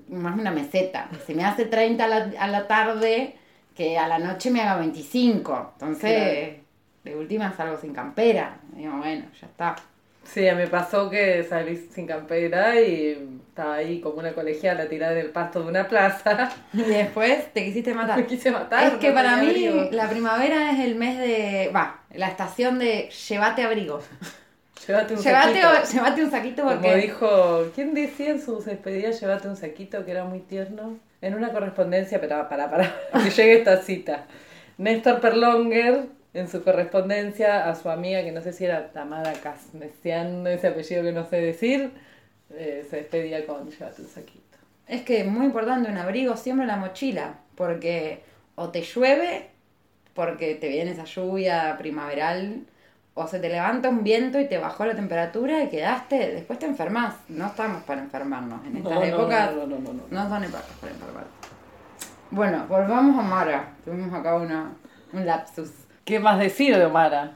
[0.09, 1.09] más una meseta.
[1.27, 3.37] Si me hace 30 a la, a la tarde,
[3.75, 5.73] que a la noche me haga 25.
[5.75, 6.57] Entonces,
[7.05, 8.59] de última salgo sin campera.
[8.75, 9.77] Digo, bueno, ya está.
[10.25, 15.19] Sí, me pasó que salí sin campera y estaba ahí como una colegiala tirada en
[15.19, 16.51] el pasto de una plaza.
[16.73, 18.19] Y después te quisiste matar.
[18.19, 18.85] Me quise matar.
[18.85, 19.91] Es que no para tenía mí abrigo.
[19.93, 21.71] la primavera es el mes de.
[21.75, 24.01] va, la estación de llévate abrigo.
[24.87, 25.93] Llévate un Llévate, saquito.
[25.93, 30.25] llévate un saquito Como dijo, ¿quién decía en sus despedidas llévate un saquito que era
[30.25, 30.99] muy tierno?
[31.21, 32.95] En una correspondencia, pero para, para,
[33.25, 34.27] que llegue esta cita.
[34.77, 40.47] Néstor Perlonger, en su correspondencia a su amiga, que no sé si era Tamara Casnesian,
[40.47, 41.93] ese apellido que no sé decir,
[42.55, 44.59] eh, se despedía con llévate un saquito.
[44.87, 48.21] Es que es muy importante un abrigo siempre en la mochila, porque
[48.57, 49.49] o te llueve,
[50.13, 52.65] porque te viene esa lluvia primaveral,
[53.15, 56.67] o se te levanta un viento y te bajó la temperatura y quedaste, después te
[56.67, 57.15] enfermas.
[57.29, 59.55] No estamos para enfermarnos en estas No, no, épocas.
[59.55, 60.03] no, no, no, no, no.
[60.11, 61.25] No son épocas para enfermar.
[62.31, 63.69] Bueno, volvamos a Mara.
[63.85, 64.73] Tuvimos acá una,
[65.13, 65.71] un lapsus.
[66.05, 67.33] ¿Qué más decir de Omara?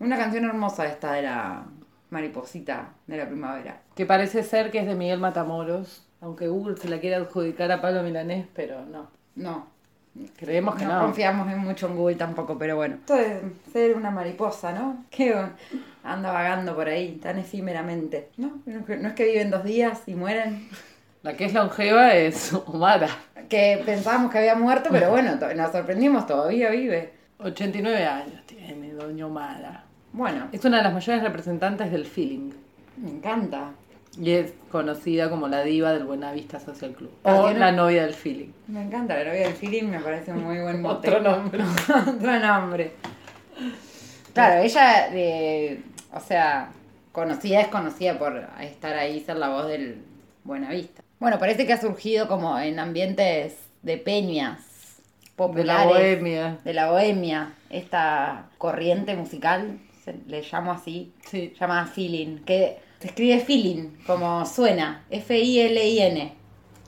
[0.00, 1.62] Una canción hermosa esta de la
[2.10, 3.80] mariposita de la primavera.
[3.94, 7.80] Que parece ser que es de Miguel Matamoros, aunque Google se la quiere adjudicar a
[7.80, 9.08] Pablo Milanés, pero no.
[9.36, 9.66] No,
[10.36, 11.00] Creemos que no, no.
[11.06, 12.94] confiamos en mucho en Google tampoco, pero bueno.
[12.96, 13.38] Esto es
[13.72, 15.04] ser una mariposa, ¿no?
[15.10, 15.34] Que
[16.04, 18.28] anda vagando por ahí tan efímeramente.
[18.36, 20.68] No, no es que- viven dos días y mueren.
[21.22, 23.08] La que es longeva es Omara.
[23.48, 27.12] Que pensábamos que había muerto, pero bueno, nos sorprendimos, todavía vive.
[27.38, 29.84] 89 años tiene Doña Omara.
[30.12, 32.52] Bueno, Es una de las mayores representantes del feeling.
[32.98, 33.70] me encanta.
[34.20, 37.10] Y es conocida como la diva del Buenavista Social Club.
[37.24, 38.48] Ah, O tiene- la novia del feeling.
[38.68, 41.08] Me encanta, la novia del feeling me parece un muy buen mote.
[41.08, 41.60] Otro nombre.
[42.16, 42.92] Otro nombre.
[44.32, 45.80] Claro, ella, eh,
[46.12, 46.70] o sea,
[47.12, 50.02] conocida es conocida por estar ahí, ser la voz del
[50.44, 51.02] Buenavista.
[51.20, 54.58] Bueno, parece que ha surgido como en ambientes de peñas
[55.22, 55.86] De populares.
[55.86, 56.58] la bohemia.
[56.64, 59.78] de la bohemia, esta corriente musical,
[60.26, 61.54] le llamo así, Sí.
[61.58, 66.32] llamada feeling, que se escribe feeling, como suena, F-I-L-I-N.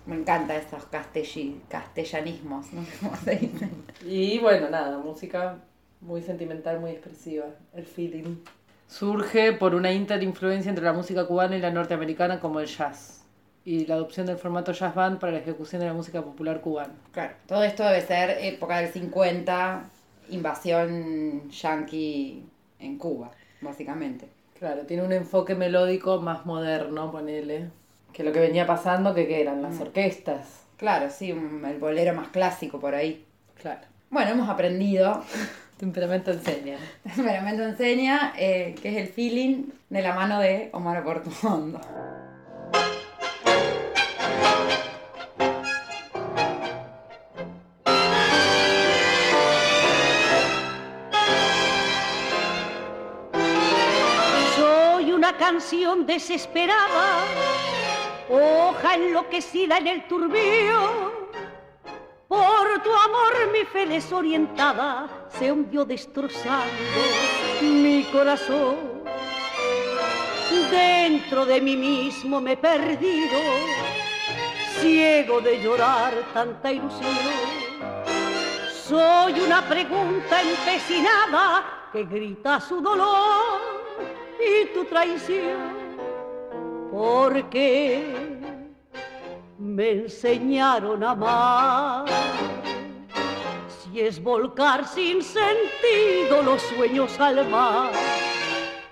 [0.06, 3.70] Me encanta esos castelli- castellanismos, no sé cómo se dicen.
[4.02, 5.58] Y bueno, nada, música
[6.00, 7.44] muy sentimental, muy expresiva.
[7.74, 8.36] El feeling.
[8.86, 13.22] Surge por una interinfluencia entre la música cubana y la norteamericana como el jazz.
[13.66, 16.94] Y la adopción del formato jazz band para la ejecución de la música popular cubana.
[17.12, 19.84] Claro, todo esto debe ser época del 50,
[20.30, 22.42] invasión yanqui
[22.78, 24.30] en Cuba, básicamente.
[24.58, 27.68] Claro, tiene un enfoque melódico más moderno, ponele.
[28.12, 30.62] Que lo que venía pasando, que, que eran las orquestas.
[30.78, 33.24] Claro, sí, un- el bolero más clásico por ahí.
[33.60, 33.82] Claro.
[34.10, 35.22] Bueno, hemos aprendido
[35.76, 36.78] Temperamento enseña.
[37.02, 41.80] Temperamento enseña, eh, que es el feeling de la mano de Omar Portuondo.
[55.56, 57.24] Canción desesperada,
[58.28, 61.30] hoja enloquecida en el turbío.
[62.28, 67.00] Por tu amor mi fe desorientada se hundió destrozando
[67.62, 68.76] mi corazón.
[70.70, 73.38] Dentro de mí mismo me he perdido,
[74.80, 77.16] ciego de llorar tanta ilusión.
[78.70, 83.75] Soy una pregunta empecinada que grita su dolor
[84.40, 85.86] y tu traición.
[86.90, 88.04] Porque
[89.58, 92.04] me enseñaron a amar.
[93.68, 97.90] Si es volcar sin sentido los sueños al mar,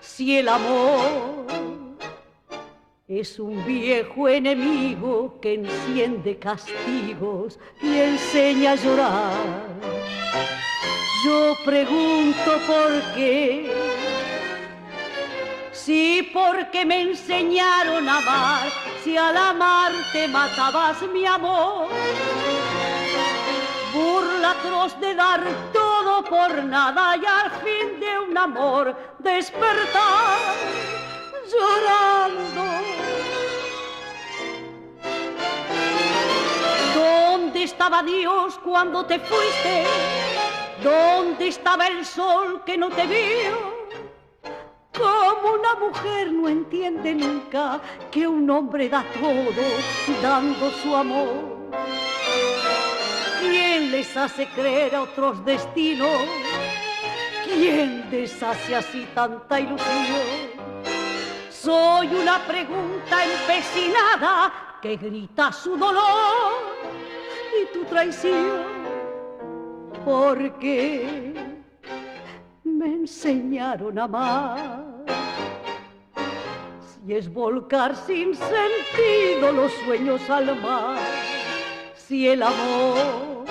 [0.01, 1.45] si el amor
[3.07, 9.35] es un viejo enemigo que enciende castigos y enseña a llorar.
[11.25, 13.94] Yo pregunto por qué.
[15.85, 18.69] Sí, porque me enseñaron a amar.
[19.03, 21.89] Si al amarte matabas mi amor.
[23.93, 25.43] Burla atroz de dar
[25.75, 30.39] todo por nada y al fin de un amor despertar
[31.53, 32.65] llorando.
[36.95, 39.85] ¿Dónde estaba Dios cuando te fuiste?
[40.83, 43.74] ¿Dónde estaba el sol que no te vio?
[44.97, 47.81] Como una mujer no entiende nunca
[48.11, 49.65] que un hombre da todo
[50.23, 51.55] dando su amor.
[53.41, 56.23] ¿Quién les hace creer a otros destinos?
[57.45, 60.55] ¿Quién deshace así tanta ilusión?
[61.51, 66.53] Soy una pregunta empecinada que grita su dolor
[67.61, 68.65] y tu traición.
[70.05, 71.35] Porque
[72.65, 74.84] me enseñaron a amar.
[77.05, 80.99] Si es volcar sin sentido los sueños al mar,
[81.95, 83.45] si el amor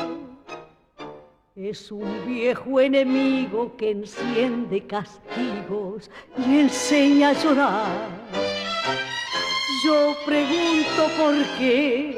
[1.56, 8.10] es un viejo enemigo que enciende castigos y enseña a llorar.
[9.86, 12.18] Yo pregunto por qué.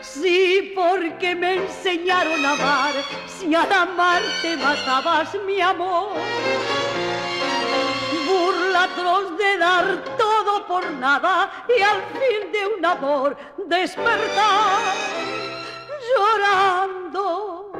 [0.00, 2.92] Sí, porque me enseñaron a amar.
[3.28, 6.16] Si al amarte matabas mi amor.
[8.78, 14.94] Atroz de dar todo por nada y al fin de un amor despertar
[16.14, 17.72] llorando.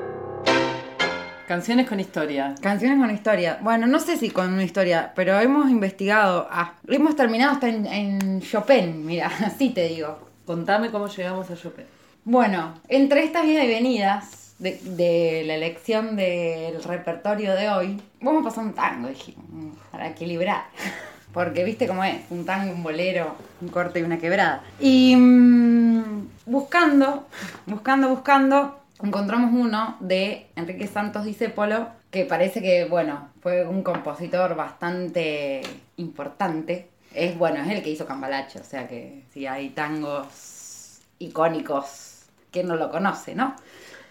[1.47, 2.57] Canciones con historia.
[2.61, 3.59] Canciones con historia.
[3.63, 6.49] Bueno, no sé si con una historia, pero hemos investigado.
[6.51, 10.19] Ah, hemos terminado hasta en, en Chopin, mira, así te digo.
[10.45, 11.85] Contame cómo llegamos a Chopin.
[12.25, 18.43] Bueno, entre estas idas y venidas de, de la elección del repertorio de hoy, vamos
[18.43, 20.65] a pasar un tango, dijimos, para equilibrar.
[21.33, 24.63] Porque viste cómo es, un tango, un bolero, un corte y una quebrada.
[24.81, 27.27] Y mm, buscando,
[27.67, 34.57] buscando, buscando, encontramos uno de Enrique Santos Discépolo, que parece que, bueno, fue un compositor
[34.57, 35.61] bastante
[35.97, 36.89] importante.
[37.15, 42.69] Es, bueno, es el que hizo Cambalache, o sea que si hay tangos icónicos, ¿quién
[42.69, 43.55] no lo conoce, no?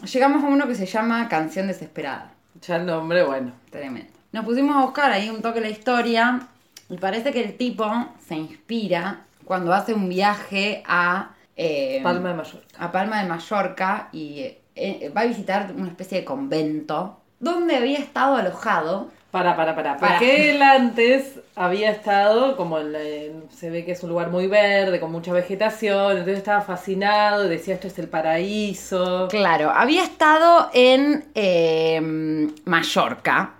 [0.03, 2.31] Llegamos a uno que se llama Canción Desesperada.
[2.61, 3.51] Ya el nombre, bueno.
[3.69, 4.11] Tremendo.
[4.31, 6.47] Nos pusimos a buscar ahí un toque la historia
[6.89, 7.89] y parece que el tipo
[8.25, 12.67] se inspira cuando hace un viaje a eh, Palma de Mallorca.
[12.77, 14.45] a Palma de Mallorca y
[14.75, 19.09] eh, va a visitar una especie de convento donde había estado alojado.
[19.31, 19.97] Para, para, para.
[19.97, 20.13] Para.
[20.13, 24.29] Porque él antes había estado, como en la- en- se ve que es un lugar
[24.29, 29.27] muy verde, con mucha vegetación, entonces estaba fascinado, decía esto es el paraíso.
[29.29, 31.99] Claro, había estado en eh,
[32.65, 33.53] Mallorca.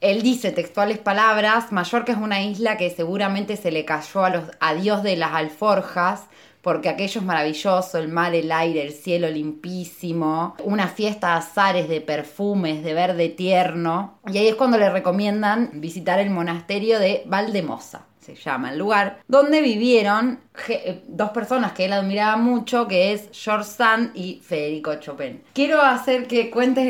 [0.00, 4.44] Él dice textuales palabras, Mallorca es una isla que seguramente se le cayó a los
[4.58, 6.22] a Dios de las alforjas,
[6.62, 11.88] porque aquello es maravilloso, el mar, el aire, el cielo limpísimo, una fiesta de azares
[11.88, 14.18] de perfumes, de verde tierno.
[14.26, 19.20] Y ahí es cuando le recomiendan visitar el monasterio de Valdemosa se llama el lugar,
[19.28, 24.94] donde vivieron eh, dos personas que él admiraba mucho, que es George Sand y Federico
[24.96, 25.42] Chopin.
[25.54, 26.86] Quiero hacer que cuentes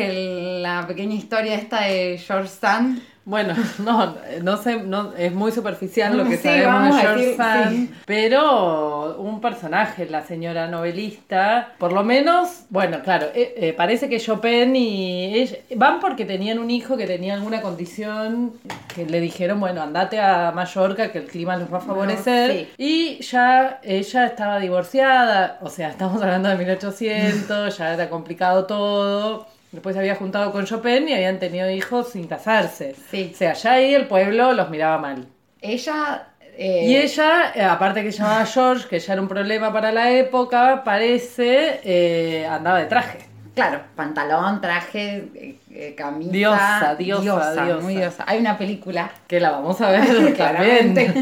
[0.63, 3.03] la pequeña historia esta de George Sand.
[3.25, 7.37] Bueno, no, no sé, no, es muy superficial lo que Sí, sabemos de George decir,
[7.37, 7.95] Sand, sí.
[8.07, 14.19] pero un personaje, la señora novelista, por lo menos, bueno, claro, eh, eh, parece que
[14.19, 18.55] Chopin y ella van porque tenían un hijo que tenía alguna condición
[18.95, 22.69] que le dijeron, bueno, andate a Mallorca que el clima los va a favorecer sí.
[22.79, 29.47] y ya ella estaba divorciada, o sea, estamos hablando de 1800, ya era complicado todo.
[29.73, 32.95] Después se había juntado con Chopin y habían tenido hijos sin casarse.
[33.11, 33.31] Sí.
[33.33, 35.29] O sea, ya ahí el pueblo los miraba mal.
[35.61, 36.29] Ella...
[36.57, 39.93] eh, Y ella, eh, aparte que se llamaba George, que ya era un problema para
[39.93, 43.19] la época, parece, eh, andaba de traje.
[43.55, 45.29] Claro, pantalón, traje,
[45.71, 46.31] eh, camisa.
[46.33, 47.81] Diosa, diosa, diosa.
[47.81, 48.25] Muy diosa.
[48.27, 49.11] Hay una película.
[49.27, 51.13] Que la vamos a ver claramente.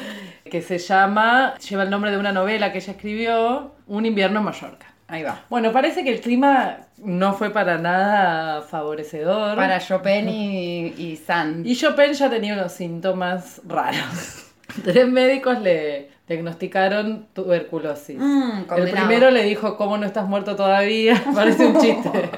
[0.50, 4.44] que se llama, lleva el nombre de una novela que ella escribió, Un invierno en
[4.46, 4.86] Mallorca.
[5.08, 5.42] Ahí va.
[5.48, 9.56] Bueno, parece que el clima no fue para nada favorecedor.
[9.56, 11.66] Para Chopin y, y Sand.
[11.66, 14.44] Y Chopin ya tenía unos síntomas raros.
[14.84, 18.18] Tres médicos le diagnosticaron tuberculosis.
[18.18, 21.22] Mm, el primero le dijo, ¿cómo no estás muerto todavía?
[21.34, 22.30] Parece un chiste.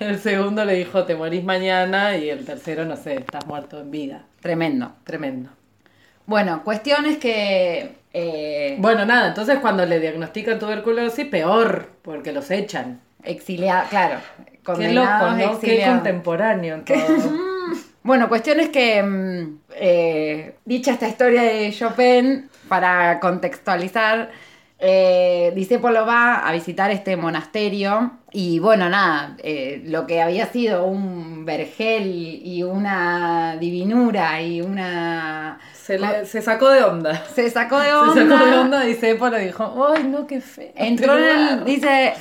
[0.00, 2.16] El segundo le dijo, te morís mañana.
[2.16, 4.22] Y el tercero, no sé, estás muerto en vida.
[4.40, 4.92] Tremendo.
[5.04, 5.50] Tremendo.
[6.24, 7.96] Bueno, cuestiones que...
[8.18, 13.00] eh, Bueno, nada, entonces cuando le diagnostican tuberculosis, peor, porque los echan.
[13.22, 14.18] Exiliada, claro.
[14.76, 15.36] Qué loco, ¿no?
[15.36, 15.94] Qué exiliados.
[15.96, 17.56] contemporáneo todo.
[18.02, 24.30] Bueno, cuestiones que, mm, eh, dicha esta historia de Chopin, para contextualizar,
[24.78, 30.84] eh, Discépolo va a visitar este monasterio y bueno, nada, eh, lo que había sido
[30.84, 32.06] un vergel
[32.44, 35.58] y una divinura y una...
[35.72, 37.24] Se, le- se sacó de onda.
[37.34, 38.12] Se sacó de onda.
[38.14, 40.70] Se sacó de onda y Sephora dijo, ¡ay, no, qué feo!
[40.74, 41.64] Entró en el, lugar".
[41.64, 42.12] dice,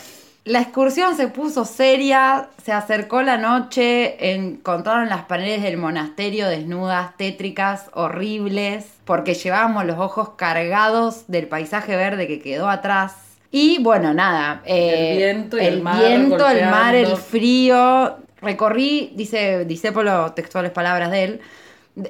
[0.45, 7.18] la excursión se puso seria, se acercó la noche, encontraron las paredes del monasterio desnudas,
[7.18, 13.16] tétricas, horribles, porque llevábamos los ojos cargados del paisaje verde que quedó atrás.
[13.58, 14.62] Y bueno, nada.
[14.66, 18.18] eh, El viento y el mar viento, el mar, el frío.
[18.41, 21.41] Recorrí, dice Discépolo, textuales palabras de él,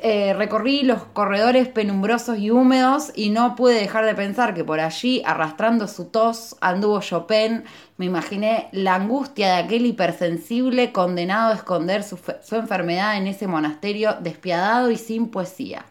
[0.01, 4.79] eh, recorrí los corredores penumbrosos y húmedos y no pude dejar de pensar que por
[4.79, 7.63] allí, arrastrando su tos, anduvo Chopin.
[7.97, 13.45] Me imaginé la angustia de aquel hipersensible condenado a esconder su, su enfermedad en ese
[13.45, 15.85] monasterio despiadado y sin poesía.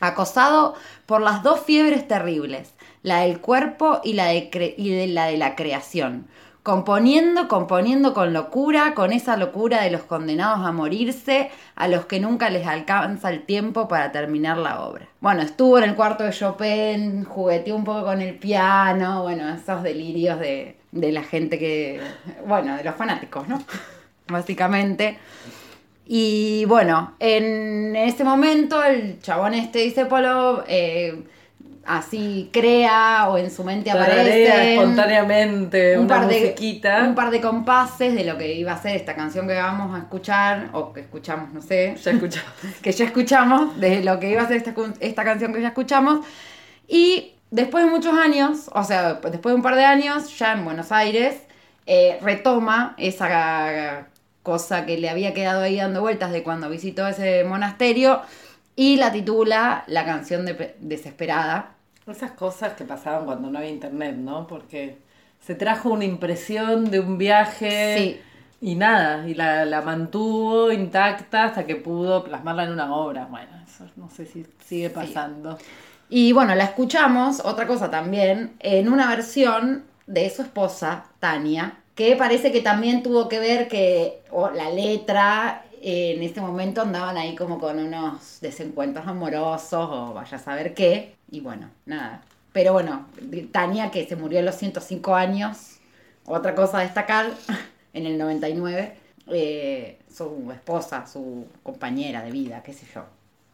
[0.00, 0.74] Acosado
[1.06, 2.72] por las dos fiebres terribles,
[3.02, 6.26] la del cuerpo y la de, la creación.
[6.62, 12.20] Componiendo, componiendo con locura, con esa locura de los condenados a morirse, a los que
[12.20, 15.08] nunca les alcanza el tiempo para terminar la obra.
[15.20, 19.82] Bueno, estuvo en el cuarto de Chopin, jugueteó un poco con el piano, bueno, esos
[19.82, 22.00] delirios de, de la gente que,
[22.46, 23.62] bueno, de los fanáticos, ¿no?
[24.28, 25.16] Básicamente.
[26.06, 31.22] Y bueno, en ese momento el chabón este dice Polo, eh,
[31.84, 37.04] así crea o en su mente aparece espontáneamente un una par, de, musiquita.
[37.04, 39.98] un par de compases de lo que iba a ser esta canción que vamos a
[40.02, 42.52] escuchar, o que escuchamos, no sé, Ya escuchamos.
[42.82, 46.24] que ya escuchamos, de lo que iba a ser esta, esta canción que ya escuchamos.
[46.86, 50.64] Y después de muchos años, o sea, después de un par de años, ya en
[50.64, 51.36] Buenos Aires,
[51.86, 54.06] eh, retoma esa
[54.42, 58.22] cosa que le había quedado ahí dando vueltas de cuando visitó ese monasterio
[58.80, 61.74] y la titula La canción de desesperada.
[62.06, 64.46] Esas cosas que pasaban cuando no había internet, ¿no?
[64.46, 64.96] Porque
[65.46, 68.20] se trajo una impresión de un viaje Sí.
[68.62, 73.26] y nada, y la, la mantuvo intacta hasta que pudo plasmarla en una obra.
[73.26, 75.58] Bueno, eso no sé si sigue pasando.
[76.08, 82.16] Y bueno, la escuchamos, otra cosa también, en una versión de su esposa, Tania, que
[82.16, 87.16] parece que también tuvo que ver que o la letra eh, en este momento andaban
[87.16, 91.14] ahí como con unos desencuentros amorosos o vaya a saber qué.
[91.30, 92.22] Y bueno, nada.
[92.52, 93.06] Pero bueno,
[93.50, 95.78] Tania que se murió a los 105 años,
[96.26, 97.30] otra cosa a destacar,
[97.94, 98.92] en el 99,
[99.28, 103.04] eh, su esposa, su compañera de vida, qué sé yo.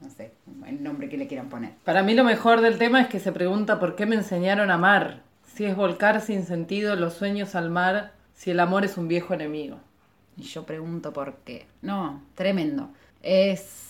[0.00, 0.32] No sé,
[0.66, 1.72] el nombre que le quieran poner.
[1.84, 4.74] Para mí lo mejor del tema es que se pregunta por qué me enseñaron a
[4.74, 5.22] amar.
[5.54, 9.32] Si es volcar sin sentido los sueños al mar, si el amor es un viejo
[9.32, 9.78] enemigo.
[10.36, 11.66] Y yo pregunto por qué.
[11.82, 12.90] No, tremendo.
[13.22, 13.84] Es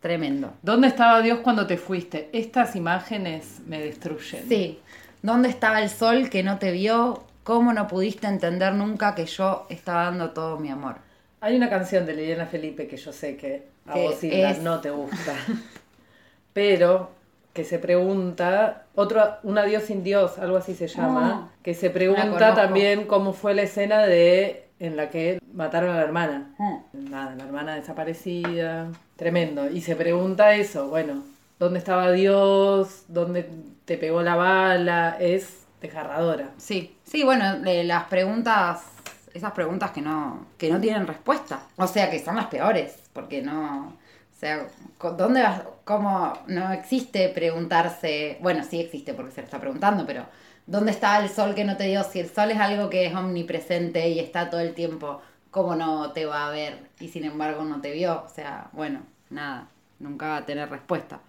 [0.00, 0.52] tremendo.
[0.62, 2.30] ¿Dónde estaba Dios cuando te fuiste?
[2.32, 4.48] Estas imágenes me destruyen.
[4.48, 4.78] Sí.
[5.22, 7.24] ¿Dónde estaba el sol que no te vio?
[7.42, 10.96] ¿Cómo no pudiste entender nunca que yo estaba dando todo mi amor?
[11.40, 14.80] Hay una canción de Liliana Felipe que yo sé que a Que vos es- no
[14.80, 15.34] te gusta.
[16.52, 17.10] Pero
[17.52, 21.90] que se pregunta, otro, un adiós sin Dios, algo así se llama, Oh, que se
[21.90, 26.54] pregunta también cómo fue la escena de en la que mataron a la hermana.
[26.58, 27.10] Mm.
[27.10, 28.90] Nada, la hermana desaparecida.
[29.16, 29.70] Tremendo.
[29.70, 31.22] Y se pregunta eso, bueno,
[31.58, 33.04] ¿dónde estaba Dios?
[33.06, 33.48] ¿Dónde
[33.84, 35.16] te pegó la bala?
[35.20, 36.50] Es desgarradora.
[36.56, 38.82] Sí, sí, bueno, eh, las preguntas,
[39.32, 41.60] esas preguntas que no, que no tienen respuesta.
[41.76, 44.66] O sea, que son las peores, porque no, o sea,
[45.18, 45.62] ¿dónde vas?
[45.84, 48.38] ¿Cómo no existe preguntarse?
[48.40, 50.24] Bueno, sí existe porque se lo está preguntando, pero
[50.70, 52.04] ¿dónde está el sol que no te dio?
[52.04, 56.12] Si el sol es algo que es omnipresente y está todo el tiempo, ¿cómo no
[56.12, 56.78] te va a ver?
[57.00, 58.22] Y sin embargo no te vio.
[58.24, 59.00] O sea, bueno,
[59.30, 59.68] nada,
[59.98, 61.20] nunca va a tener respuesta.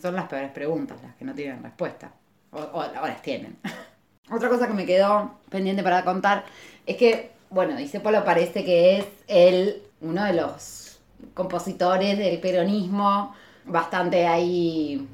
[0.00, 2.12] Son las peores preguntas, las que no tienen respuesta.
[2.52, 3.56] O, o- las tienen.
[4.30, 6.44] Otra cosa que me quedó pendiente para contar
[6.86, 11.00] es que, bueno, Polo parece que es el, uno de los
[11.34, 15.08] compositores del peronismo, bastante ahí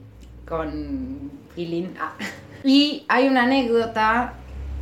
[0.46, 1.94] con feeling.
[1.98, 2.12] Ah.
[2.64, 4.34] Y hay una anécdota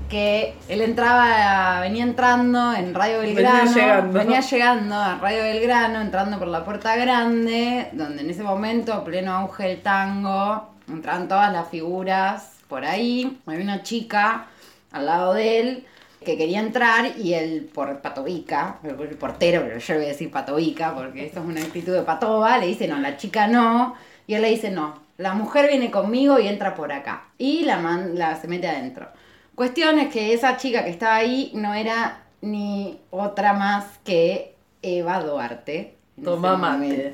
[0.08, 4.18] que él entraba, venía entrando en Radio Belgrano, llegando.
[4.18, 9.32] venía llegando a Radio Belgrano, entrando por la puerta grande, donde en ese momento, pleno
[9.32, 13.40] auge del tango, entraban todas las figuras por ahí.
[13.46, 14.46] Había una chica
[14.92, 15.86] al lado de él
[16.24, 20.94] que quería entrar y el por patovica, el portero, pero yo voy a decir patovica
[20.94, 23.94] porque esto es una actitud de patoba, le dice no, la chica no,
[24.26, 27.24] y él le dice no, la mujer viene conmigo y entra por acá.
[27.38, 29.08] Y la, man- la se mete adentro.
[29.54, 35.20] Cuestión es que esa chica que estaba ahí no era ni otra más que Eva
[35.20, 35.94] Duarte.
[36.18, 37.12] ese mate.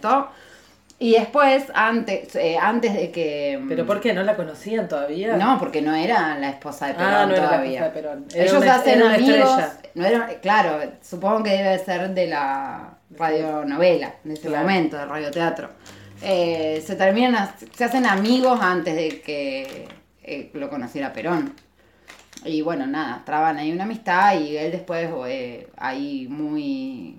[0.99, 3.59] Y después, antes, eh, antes de que...
[3.69, 4.13] ¿Pero por qué?
[4.13, 5.35] ¿No la conocían todavía?
[5.37, 7.73] No, porque no era la esposa de Perón Ah, no era la todavía.
[7.73, 8.25] esposa de Perón.
[8.35, 9.59] Era Ellos una- hacen era una amigos.
[9.59, 9.77] estrella.
[9.95, 14.63] No era, claro, supongo que debe ser de la radionovela, de ese Claro.
[14.67, 15.71] momento, del radioteatro.
[16.23, 19.89] Eh, se terminan, se hacen amigos antes de que
[20.23, 21.55] eh, lo conociera Perón.
[22.45, 27.19] Y bueno, nada, traban ahí una amistad y él después eh, ahí muy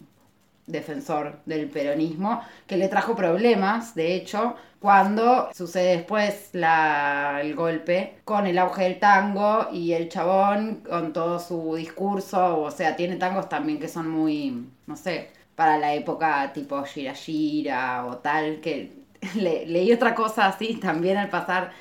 [0.67, 8.19] defensor del peronismo, que le trajo problemas, de hecho, cuando sucede después la, el golpe
[8.25, 13.17] con el auge del tango y el chabón con todo su discurso, o sea, tiene
[13.17, 18.91] tangos también que son muy, no sé, para la época tipo Gira o tal, que
[19.35, 21.71] le- leí otra cosa así también al pasar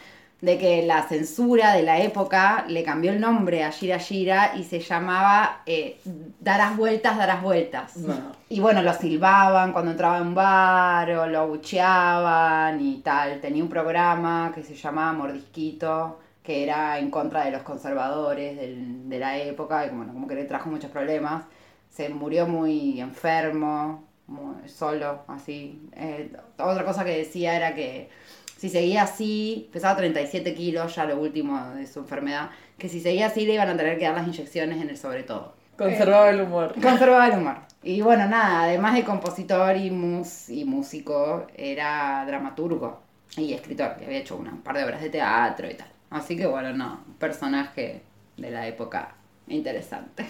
[0.41, 4.81] de que la censura de la época le cambió el nombre a Gira y se
[4.81, 6.01] llamaba eh,
[6.41, 7.97] Darás vueltas, darás vueltas.
[7.99, 8.15] No.
[8.49, 13.41] Y bueno, lo silbaban cuando entraba en un bar o lo abucheaban y tal.
[13.41, 19.09] Tenía un programa que se llamaba Mordisquito, que era en contra de los conservadores del-
[19.11, 21.45] de la época y bueno, como que le trajo muchos problemas.
[21.91, 25.83] Se murió muy enfermo, muy solo, así.
[25.95, 28.09] Eh, otra cosa que decía era que
[28.57, 33.27] si seguía así, pesaba 37 kilos, ya lo último de su enfermedad, que si seguía
[33.27, 35.55] así le iban a tener que dar las inyecciones en el sobre todo.
[35.77, 36.75] Conservaba el humor.
[36.81, 37.57] Conservaba el humor.
[37.83, 43.01] Y bueno, nada, además de compositor y, mus y músico, era dramaturgo
[43.37, 45.89] y escritor, que había hecho una, un par de obras de teatro y tal.
[46.11, 48.03] Así que bueno, no, un personaje
[48.37, 49.15] de la época
[49.49, 50.27] interesante.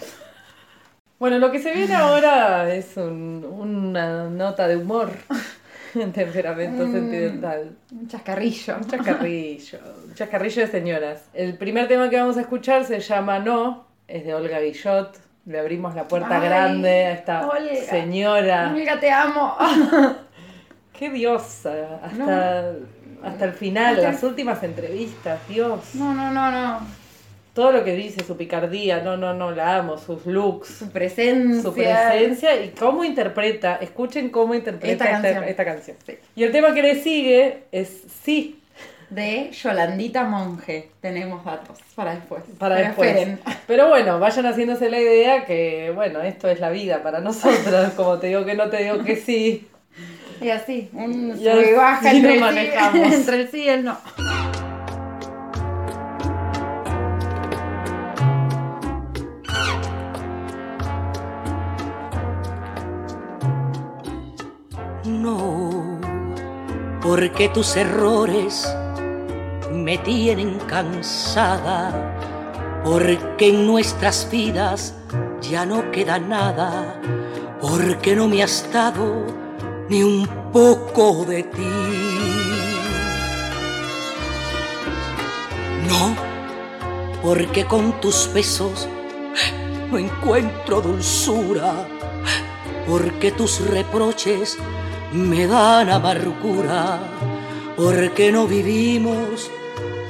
[1.21, 5.11] Bueno, lo que se viene ahora es un- una nota de humor
[5.93, 6.91] en temperamento Mm.
[6.91, 7.71] sentimental.
[7.91, 8.77] Un chascarrillo.
[8.77, 11.21] Un chascarrillo, un chascarrillo de señoras.
[11.35, 15.15] El primer tema que vamos a escuchar se llama No, es de Olga Guillot.
[15.45, 17.75] Le abrimos la puerta Ay, grande a esta Olga.
[17.87, 18.71] señora.
[18.75, 19.55] Olga, te amo.
[20.97, 21.99] Qué diosa.
[22.03, 22.71] Hasta,
[23.23, 25.93] hasta el final, el- las últimas entrevistas, Dios.
[25.93, 26.79] No, no, no, no.
[27.53, 30.69] Todo lo que dice, su picardía, no, no, no, la amo, sus looks.
[30.69, 31.61] Su presencia.
[31.61, 33.75] su presencia y cómo interpreta.
[33.81, 35.43] Escuchen cómo interpreta Esta esta, canción.
[35.43, 35.97] esta canción.
[36.05, 36.17] Sí.
[36.35, 38.57] Y el tema que le sigue es Sí.
[39.09, 40.91] de Yolandita Monge.
[41.01, 42.43] Tenemos datos para después.
[42.57, 43.09] Para Pero después.
[43.09, 43.39] esperen.
[43.67, 47.91] Pero bueno, vayan haciéndose la idea que, bueno, esto es la vida para nosotros.
[47.97, 49.67] Como te digo que no, te digo que sí.
[50.39, 53.13] Y así, un Y baja entre, el sí, manejamos.
[53.13, 53.83] entre el sí y el.
[53.83, 53.97] No,
[67.11, 68.73] porque tus errores
[69.69, 72.15] me tienen cansada,
[72.85, 74.93] porque en nuestras vidas
[75.41, 77.01] ya no queda nada,
[77.59, 79.25] porque no me has dado
[79.89, 81.73] ni un poco de ti.
[85.89, 86.15] No,
[87.21, 88.87] porque con tus besos
[89.91, 91.73] no encuentro dulzura,
[92.87, 94.57] porque tus reproches
[95.11, 96.99] me dan amargura,
[97.75, 99.51] porque no vivimos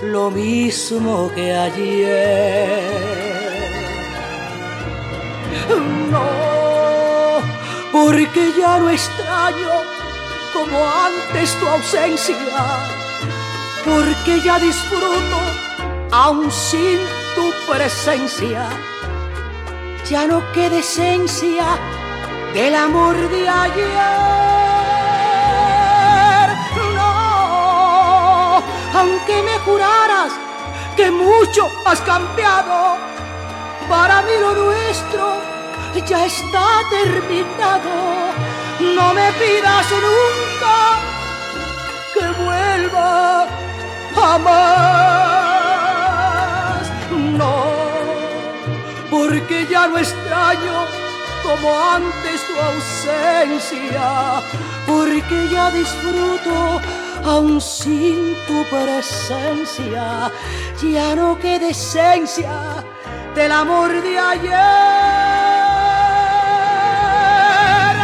[0.04, 3.02] lo mismo que ayer.
[6.12, 7.39] No,
[7.91, 9.70] porque ya no extraño
[10.54, 12.36] como antes tu ausencia,
[13.84, 15.38] porque ya disfruto
[16.12, 16.99] aún sin
[17.36, 18.70] tu presencia.
[20.10, 21.66] Ya no queda esencia
[22.54, 24.51] del amor de ayer.
[28.94, 30.34] Aunque me juraras
[30.96, 32.98] que mucho has cambiado,
[33.89, 35.52] para mí lo nuestro
[36.06, 37.89] ya está terminado.
[38.80, 41.00] No me pidas nunca
[42.14, 43.48] que vuelva
[44.16, 44.82] jamás.
[47.12, 47.54] No,
[49.10, 50.86] porque ya no extraño
[51.44, 54.42] como antes tu ausencia,
[54.88, 56.82] porque ya disfruto
[57.26, 60.32] aún sin tu presencia,
[60.82, 62.84] ya no queda esencia
[63.36, 64.51] del amor de ayer.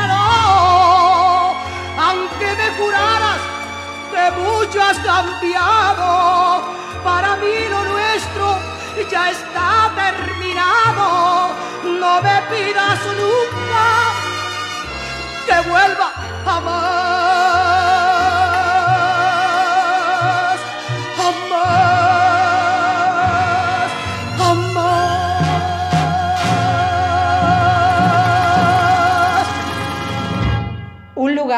[0.07, 1.53] No,
[2.07, 3.41] aunque me juraras
[4.11, 6.61] que mucho has cambiado,
[7.03, 8.57] para mí lo nuestro
[9.11, 11.49] ya está terminado.
[11.84, 13.86] No me pidas nunca
[15.45, 16.11] que vuelva
[16.45, 17.87] jamás,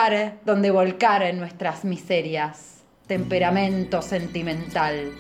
[0.10, 5.12] lugar donde volcar en nuestras miserias, temperamento sentimental.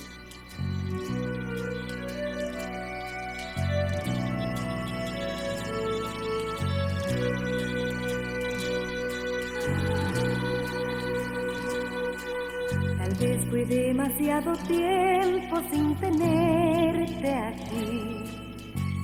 [12.97, 18.23] Tal vez fue demasiado tiempo sin tenerte aquí.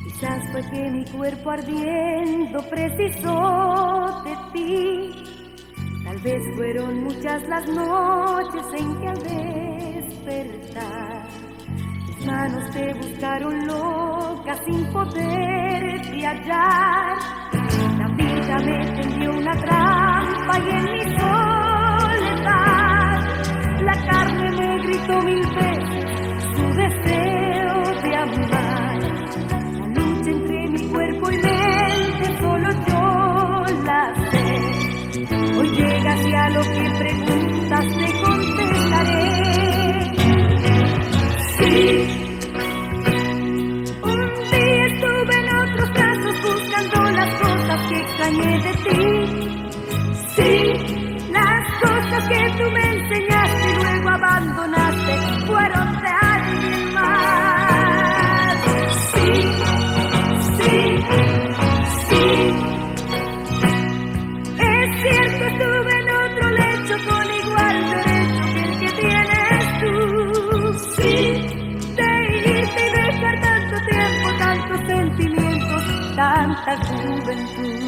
[0.05, 5.34] Quizás fue que mi cuerpo ardiendo precisó de ti.
[6.05, 9.17] Tal vez fueron muchas las noches en que al
[10.03, 11.27] despertar
[12.07, 17.17] mis manos te buscaron loca sin poderte hallar.
[17.97, 22.45] La vida me tendió una trampa y en mi soledad
[23.81, 26.05] la carne me gritó mil veces
[26.55, 27.34] su deseo
[52.29, 55.13] que tú me enseñaste y luego abandonaste
[55.45, 58.55] fueron de alguien más.
[59.13, 59.31] Sí,
[60.57, 60.73] sí,
[62.09, 62.25] sí.
[64.57, 69.93] Es cierto, estuve en otro lecho con igual derecho que el que tienes tú.
[70.95, 71.15] Sí,
[71.95, 72.09] de
[72.45, 75.83] irte y dejar tanto tiempo, tantos sentimientos,
[76.15, 77.84] tanta juventud.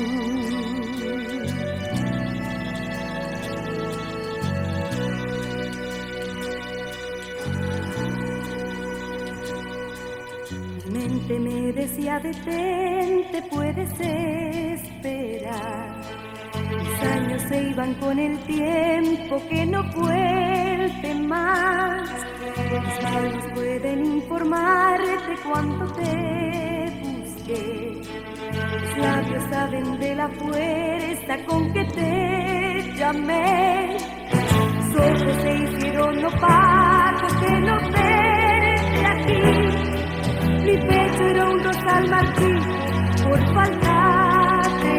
[11.88, 16.01] Decía detente, puedes esperar.
[16.69, 22.09] Mis años se iban con el tiempo que no vuelve más.
[22.57, 28.01] Mis manos pueden informarte cuánto te busqué.
[28.81, 33.97] Mis labios saben de la fuerza con que te llamé.
[34.75, 38.36] Mis ojos se hicieron opacos de no aquí.
[40.88, 42.53] Pecho era un rosal marchí
[43.23, 44.95] por falta de.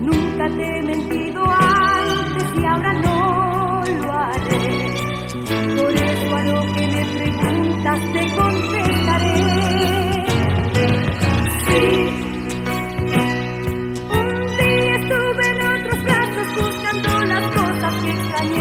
[0.00, 4.94] Nunca te he mentido antes y ahora no lo haré.
[5.76, 9.36] Por eso a lo que me preguntas te contestaré.
[11.66, 11.84] Sí.
[14.20, 18.53] Un día estuve en otros brazos buscando las cosas que extrañé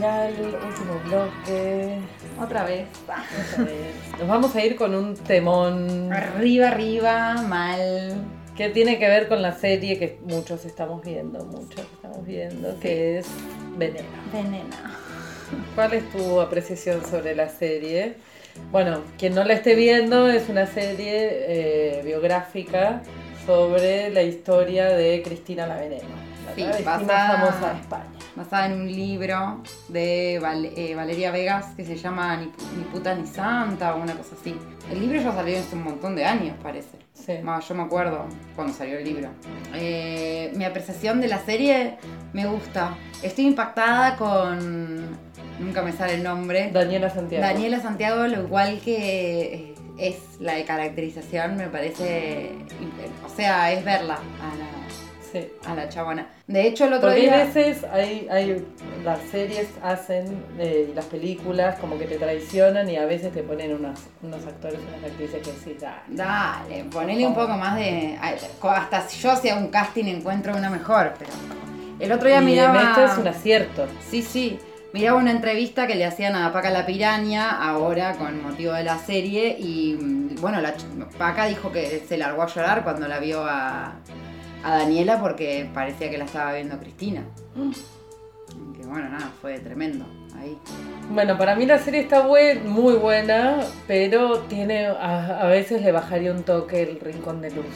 [0.00, 0.34] final,
[0.66, 1.98] último bloque.
[2.40, 2.86] Otra vez.
[3.02, 4.18] Otra vez.
[4.18, 8.14] Nos vamos a ir con un temón Arriba, arriba, mal.
[8.56, 13.18] que tiene que ver con la serie que muchos estamos viendo, muchos estamos viendo, que
[13.18, 13.26] es
[13.76, 14.08] Veneno.
[14.32, 14.96] Venena.
[15.74, 18.14] ¿Cuál es tu apreciación sobre la serie?
[18.72, 23.02] Bueno, quien no la esté viendo es una serie eh, biográfica
[23.46, 26.08] sobre la historia de Cristina la Veneno,
[26.46, 28.19] la Sí, famosa de España.
[28.40, 33.14] Basada en un libro de Val- eh, Valeria Vegas que se llama ni, Ni puta
[33.14, 34.56] ni santa o una cosa así.
[34.90, 36.96] El libro ya salió hace un montón de años, parece.
[37.12, 37.34] Sí.
[37.68, 38.24] Yo me acuerdo
[38.56, 39.28] cuando salió el libro.
[39.74, 41.98] Eh, mi apreciación de la serie
[42.32, 42.94] me gusta.
[43.22, 45.06] Estoy impactada con.
[45.58, 46.70] Nunca me sale el nombre.
[46.72, 47.44] Daniela Santiago.
[47.44, 52.52] Daniela Santiago, lo igual que es la de caracterización, me parece.
[52.80, 54.79] imp- O sea, es verla a la,
[55.32, 55.48] Sí.
[55.66, 56.26] a la chabona.
[56.46, 57.34] De hecho, el otro Porque día.
[57.34, 58.66] hay veces hay, hay
[59.04, 63.74] las series hacen eh, las películas como que te traicionan y a veces te ponen
[63.74, 68.18] unos, unos actores, unas actrices que decís, "Ah, Dale, ponele un poco más de.
[68.62, 71.30] Hasta si yo hago un casting encuentro una mejor, pero.
[72.00, 72.82] El otro día y miraba.
[72.90, 73.86] esto es un acierto.
[74.08, 74.58] Sí, sí.
[74.92, 78.98] Miraba una entrevista que le hacían a Paca la Piraña, ahora con motivo de la
[78.98, 80.74] serie, y mm, bueno, la
[81.16, 83.92] Paca dijo que se largó a llorar cuando la vio a,
[84.64, 87.22] a Daniela porque parecía que la estaba viendo Cristina.
[88.76, 90.04] Que bueno, nada, fue tremendo
[90.38, 90.56] ahí.
[91.10, 95.92] Bueno, para mí la serie está buen- muy buena, pero tiene a, a veces le
[95.92, 97.66] bajaría un toque el rincón de luz.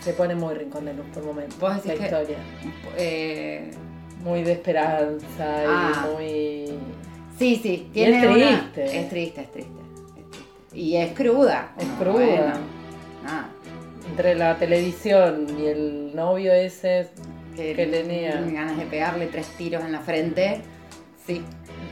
[0.00, 1.58] Se pone muy rincón de luz por momentos.
[1.58, 2.36] ¿Vos la que- historia.
[2.96, 3.70] Eh,
[4.22, 5.24] Muy de esperanza
[5.66, 5.92] Ah.
[6.08, 6.78] y muy.
[7.38, 8.84] sí, sí, tiene es una- triste.
[8.98, 10.76] es triste, es triste, es triste.
[10.76, 11.72] Y es cruda.
[11.78, 12.12] Es cruda.
[12.12, 12.52] bueno,
[13.24, 13.48] nada.
[14.08, 17.08] Entre la televisión y el novio ese,
[17.56, 18.40] Que, Que tenía.
[18.40, 20.60] ganas de pegarle tres tiros en la frente.
[21.26, 21.42] Sí,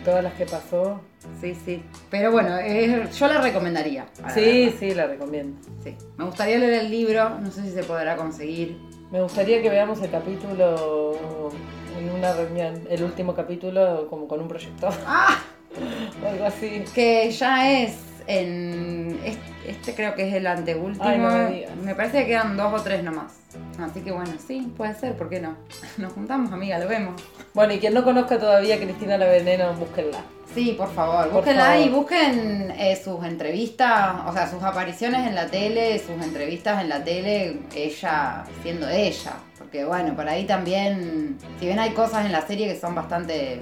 [0.05, 1.01] todas las que pasó.
[1.41, 1.83] sí, sí.
[2.09, 4.07] Pero bueno, es- yo la recomendaría.
[4.33, 5.59] Sí, sí, la recomiendo.
[5.83, 5.97] sí.
[6.17, 8.77] Me gustaría leer el libro, no sé si se podrá conseguir.
[9.11, 11.51] Me gustaría que veamos el capítulo
[11.99, 15.37] en una reunión, el último capítulo como con un proyector ¡Ah!
[16.23, 16.85] o algo así.
[16.95, 17.97] Que ya es
[18.27, 19.19] en.
[19.25, 21.05] es- Este creo que es el anteúltimo.
[21.29, 23.33] Ay, no me parece que quedan dos o tres nomás.
[23.81, 25.57] Así que bueno, sí, puede ser, ¿por qué no?
[25.99, 27.21] Nos juntamos, amiga, lo vemos.
[27.53, 30.19] Bueno, y quien no conozca todavía a Cristina la Veneno, búsquenla.
[30.55, 31.85] Sí, por favor, Por búsquenla favor.
[31.87, 36.89] y busquen eh, sus entrevistas, o sea, sus apariciones en la tele, sus entrevistas en
[36.89, 39.33] la tele, ella siendo ella.
[39.59, 43.59] Porque bueno, por ahí también, si bien hay cosas en la serie que son bastante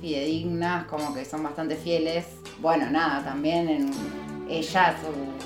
[0.00, 2.26] fidedignas, como que son bastante fieles,
[2.60, 3.90] bueno, nada, también en
[4.48, 5.38] ella, su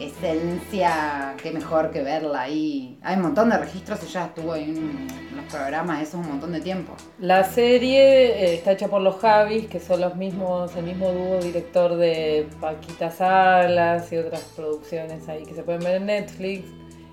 [0.00, 2.98] esencia, qué mejor que verla ahí.
[3.02, 6.52] Hay un montón de registros, ella estuvo en, en los programas, eso es un montón
[6.52, 6.92] de tiempo.
[7.18, 11.40] La serie eh, está hecha por los Javis, que son los mismos, el mismo dúo
[11.40, 16.64] director de Paquita Salas y otras producciones ahí que se pueden ver en Netflix.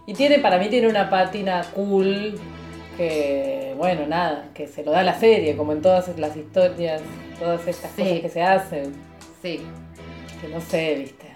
[0.08, 2.36] Y tiene, para mí tiene una pátina cool
[2.98, 7.02] que, bueno, nada, que se lo da la serie, como en todas las historias,
[7.40, 8.02] todas estas Sí.
[8.04, 8.94] cosas que se hacen,
[9.42, 9.62] Sí,
[10.42, 11.28] que no sé, viste.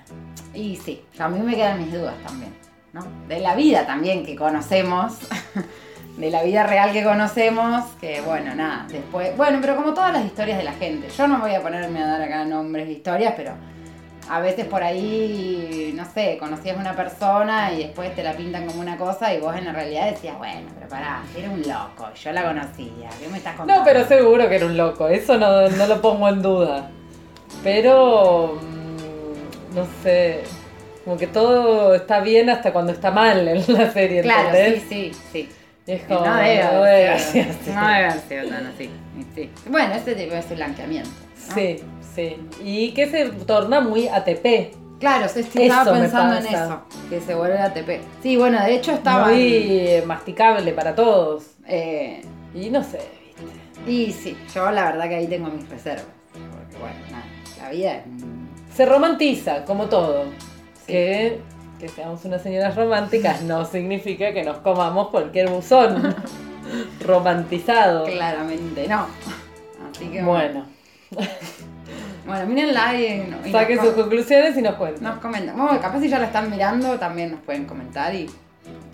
[0.53, 2.51] Y sí, a mí me quedan mis dudas también,
[2.93, 3.01] ¿no?
[3.28, 5.20] De la vida también que conocemos,
[6.18, 10.26] de la vida real que conocemos, que bueno, nada, después, bueno, pero como todas las
[10.26, 13.34] historias de la gente, yo no voy a ponerme a dar acá nombres de historias,
[13.38, 13.51] pero
[14.30, 18.67] a veces por ahí, no sé, conocías a una persona y después te la pintan
[18.67, 22.13] como una cosa y vos en la realidad decías, bueno, pero pará, era un loco,
[22.13, 23.82] yo la conocía, ¿qué me estás contando?
[23.82, 26.91] No, pero seguro que era un loco, eso no, no lo pongo en duda.
[27.63, 30.43] Pero, mm, no sé,
[31.03, 34.84] como que todo está bien hasta cuando está mal en la serie, Claro, ¿entendés?
[34.88, 35.49] sí, sí, sí.
[35.88, 38.91] Y es como, no debe haber sido tan así.
[39.67, 41.09] Bueno, ese tipo es blanqueamiento.
[41.49, 41.55] ¿no?
[41.55, 41.82] Sí,
[42.16, 42.38] sí.
[42.64, 44.76] Y que se torna muy ATP.
[44.99, 48.01] Claro, sí, estaba pensando en eso, que se vuelve ATP.
[48.22, 49.28] Sí, bueno, de hecho estaba...
[49.30, 51.43] Muy masticable para todos.
[51.68, 52.22] Eh,
[52.53, 52.99] Y no sé,
[53.39, 53.91] ¿viste?
[53.91, 56.05] y sí, yo la verdad que ahí tengo mis reservas.
[56.34, 57.24] Porque bueno, nada,
[57.62, 58.03] la vida es...
[58.76, 60.26] Se romantiza, como todo.
[60.86, 60.88] Sí.
[60.88, 61.41] Que,
[61.80, 66.14] que seamos unas señoras románticas no significa que nos comamos cualquier buzón
[67.05, 68.05] romantizado.
[68.05, 69.07] Claramente no.
[69.91, 70.66] Así que Bueno,
[71.12, 71.30] Bueno,
[72.47, 75.03] mírenla y, y saquen sus conclusiones y nos cuenten.
[75.03, 75.57] nos comentan.
[75.57, 78.30] Bueno, capaz si ya la están mirando también nos pueden comentar y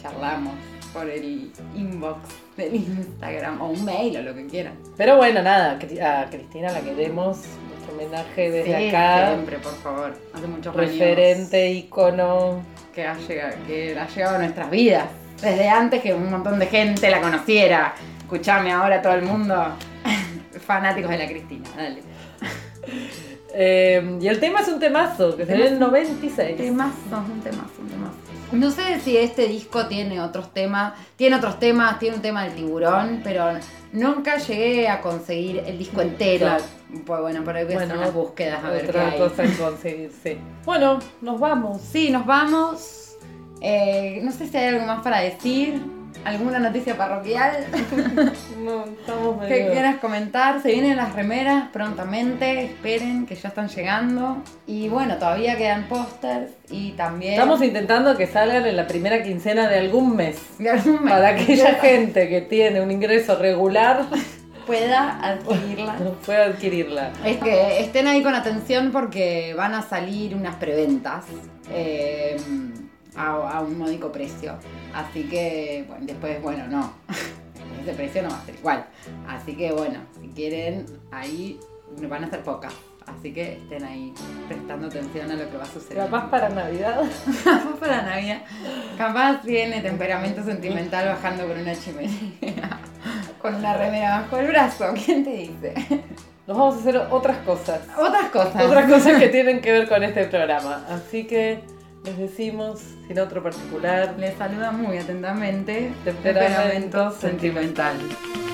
[0.02, 0.54] charlamos
[0.94, 2.20] por el inbox
[2.56, 4.74] del Instagram o un mail o lo que quieran.
[4.96, 7.40] Pero bueno, nada, a Cristina la queremos.
[7.70, 9.34] Nuestro homenaje desde Sí, acá.
[9.34, 10.18] Siempre, por favor.
[10.34, 12.62] Hace muchos años Referente, ícono.
[12.94, 15.06] que ha, llegado, que ha llegado a nuestras vidas.
[15.42, 17.94] Desde antes que un montón de gente la conociera.
[18.20, 19.68] Escuchame ahora todo el mundo.
[20.66, 22.02] Fanáticos de la Cristina, dale.
[23.58, 26.58] Eh, y el tema es un temazo, que salió en el 96.
[26.58, 28.16] Temazo, un temazo, un temazo.
[28.52, 32.54] No sé si este disco tiene otros temas, tiene otros temas, tiene un tema del
[32.54, 33.46] tiburón, pero
[33.94, 36.48] nunca llegué a conseguir el disco entero.
[36.48, 36.64] Claro.
[37.06, 39.20] Pues bueno, por ahí voy a hacer unas búsquedas a ver qué hay.
[39.58, 40.38] conseguir, sí.
[40.66, 41.82] Bueno, nos vamos.
[41.82, 43.16] Sí, nos vamos.
[43.62, 45.82] Eh, no sé si hay algo más para decir.
[46.26, 47.68] ¿Alguna noticia parroquial
[48.60, 49.72] No, estamos medio...
[49.72, 50.60] quieras comentar?
[50.60, 54.38] Se vienen las remeras prontamente, esperen que ya están llegando.
[54.66, 57.34] Y bueno, todavía quedan pósters y también...
[57.34, 60.38] Estamos intentando que salgan en la primera quincena de algún mes.
[60.58, 61.14] de algún mes.
[61.14, 64.08] Para aquella gente que tiene un ingreso regular
[64.66, 65.96] pueda adquirirla.
[66.26, 67.12] pueda adquirirla.
[67.24, 71.26] Es que estén ahí con atención porque van a salir unas preventas
[71.72, 72.36] eh,
[73.16, 74.58] a, a un módico precio.
[74.96, 76.94] Así que, bueno, después, bueno, no.
[77.82, 78.86] Ese precio no va a ser igual.
[79.28, 81.60] Así que, bueno, si quieren, ahí
[82.10, 82.74] van a ser pocas.
[83.06, 84.14] Así que estén ahí
[84.48, 86.06] prestando atención a lo que va a suceder.
[86.06, 87.02] Capaz para Navidad.
[87.44, 88.42] Capaz para Navidad.
[88.98, 92.80] Capaz viene temperamento sentimental bajando por una chimenea.
[93.42, 94.94] Con una remera bajo el brazo.
[95.06, 95.74] ¿Quién te dice?
[96.48, 97.82] Nos vamos a hacer otras cosas.
[97.98, 98.64] Otras cosas.
[98.64, 100.86] Otras cosas que tienen que ver con este programa.
[100.90, 101.75] Así que
[102.06, 105.92] les decimos, sin otro particular, Les saluda muy atentamente.
[106.04, 107.96] temperamento sentimental.
[107.98, 108.45] Mira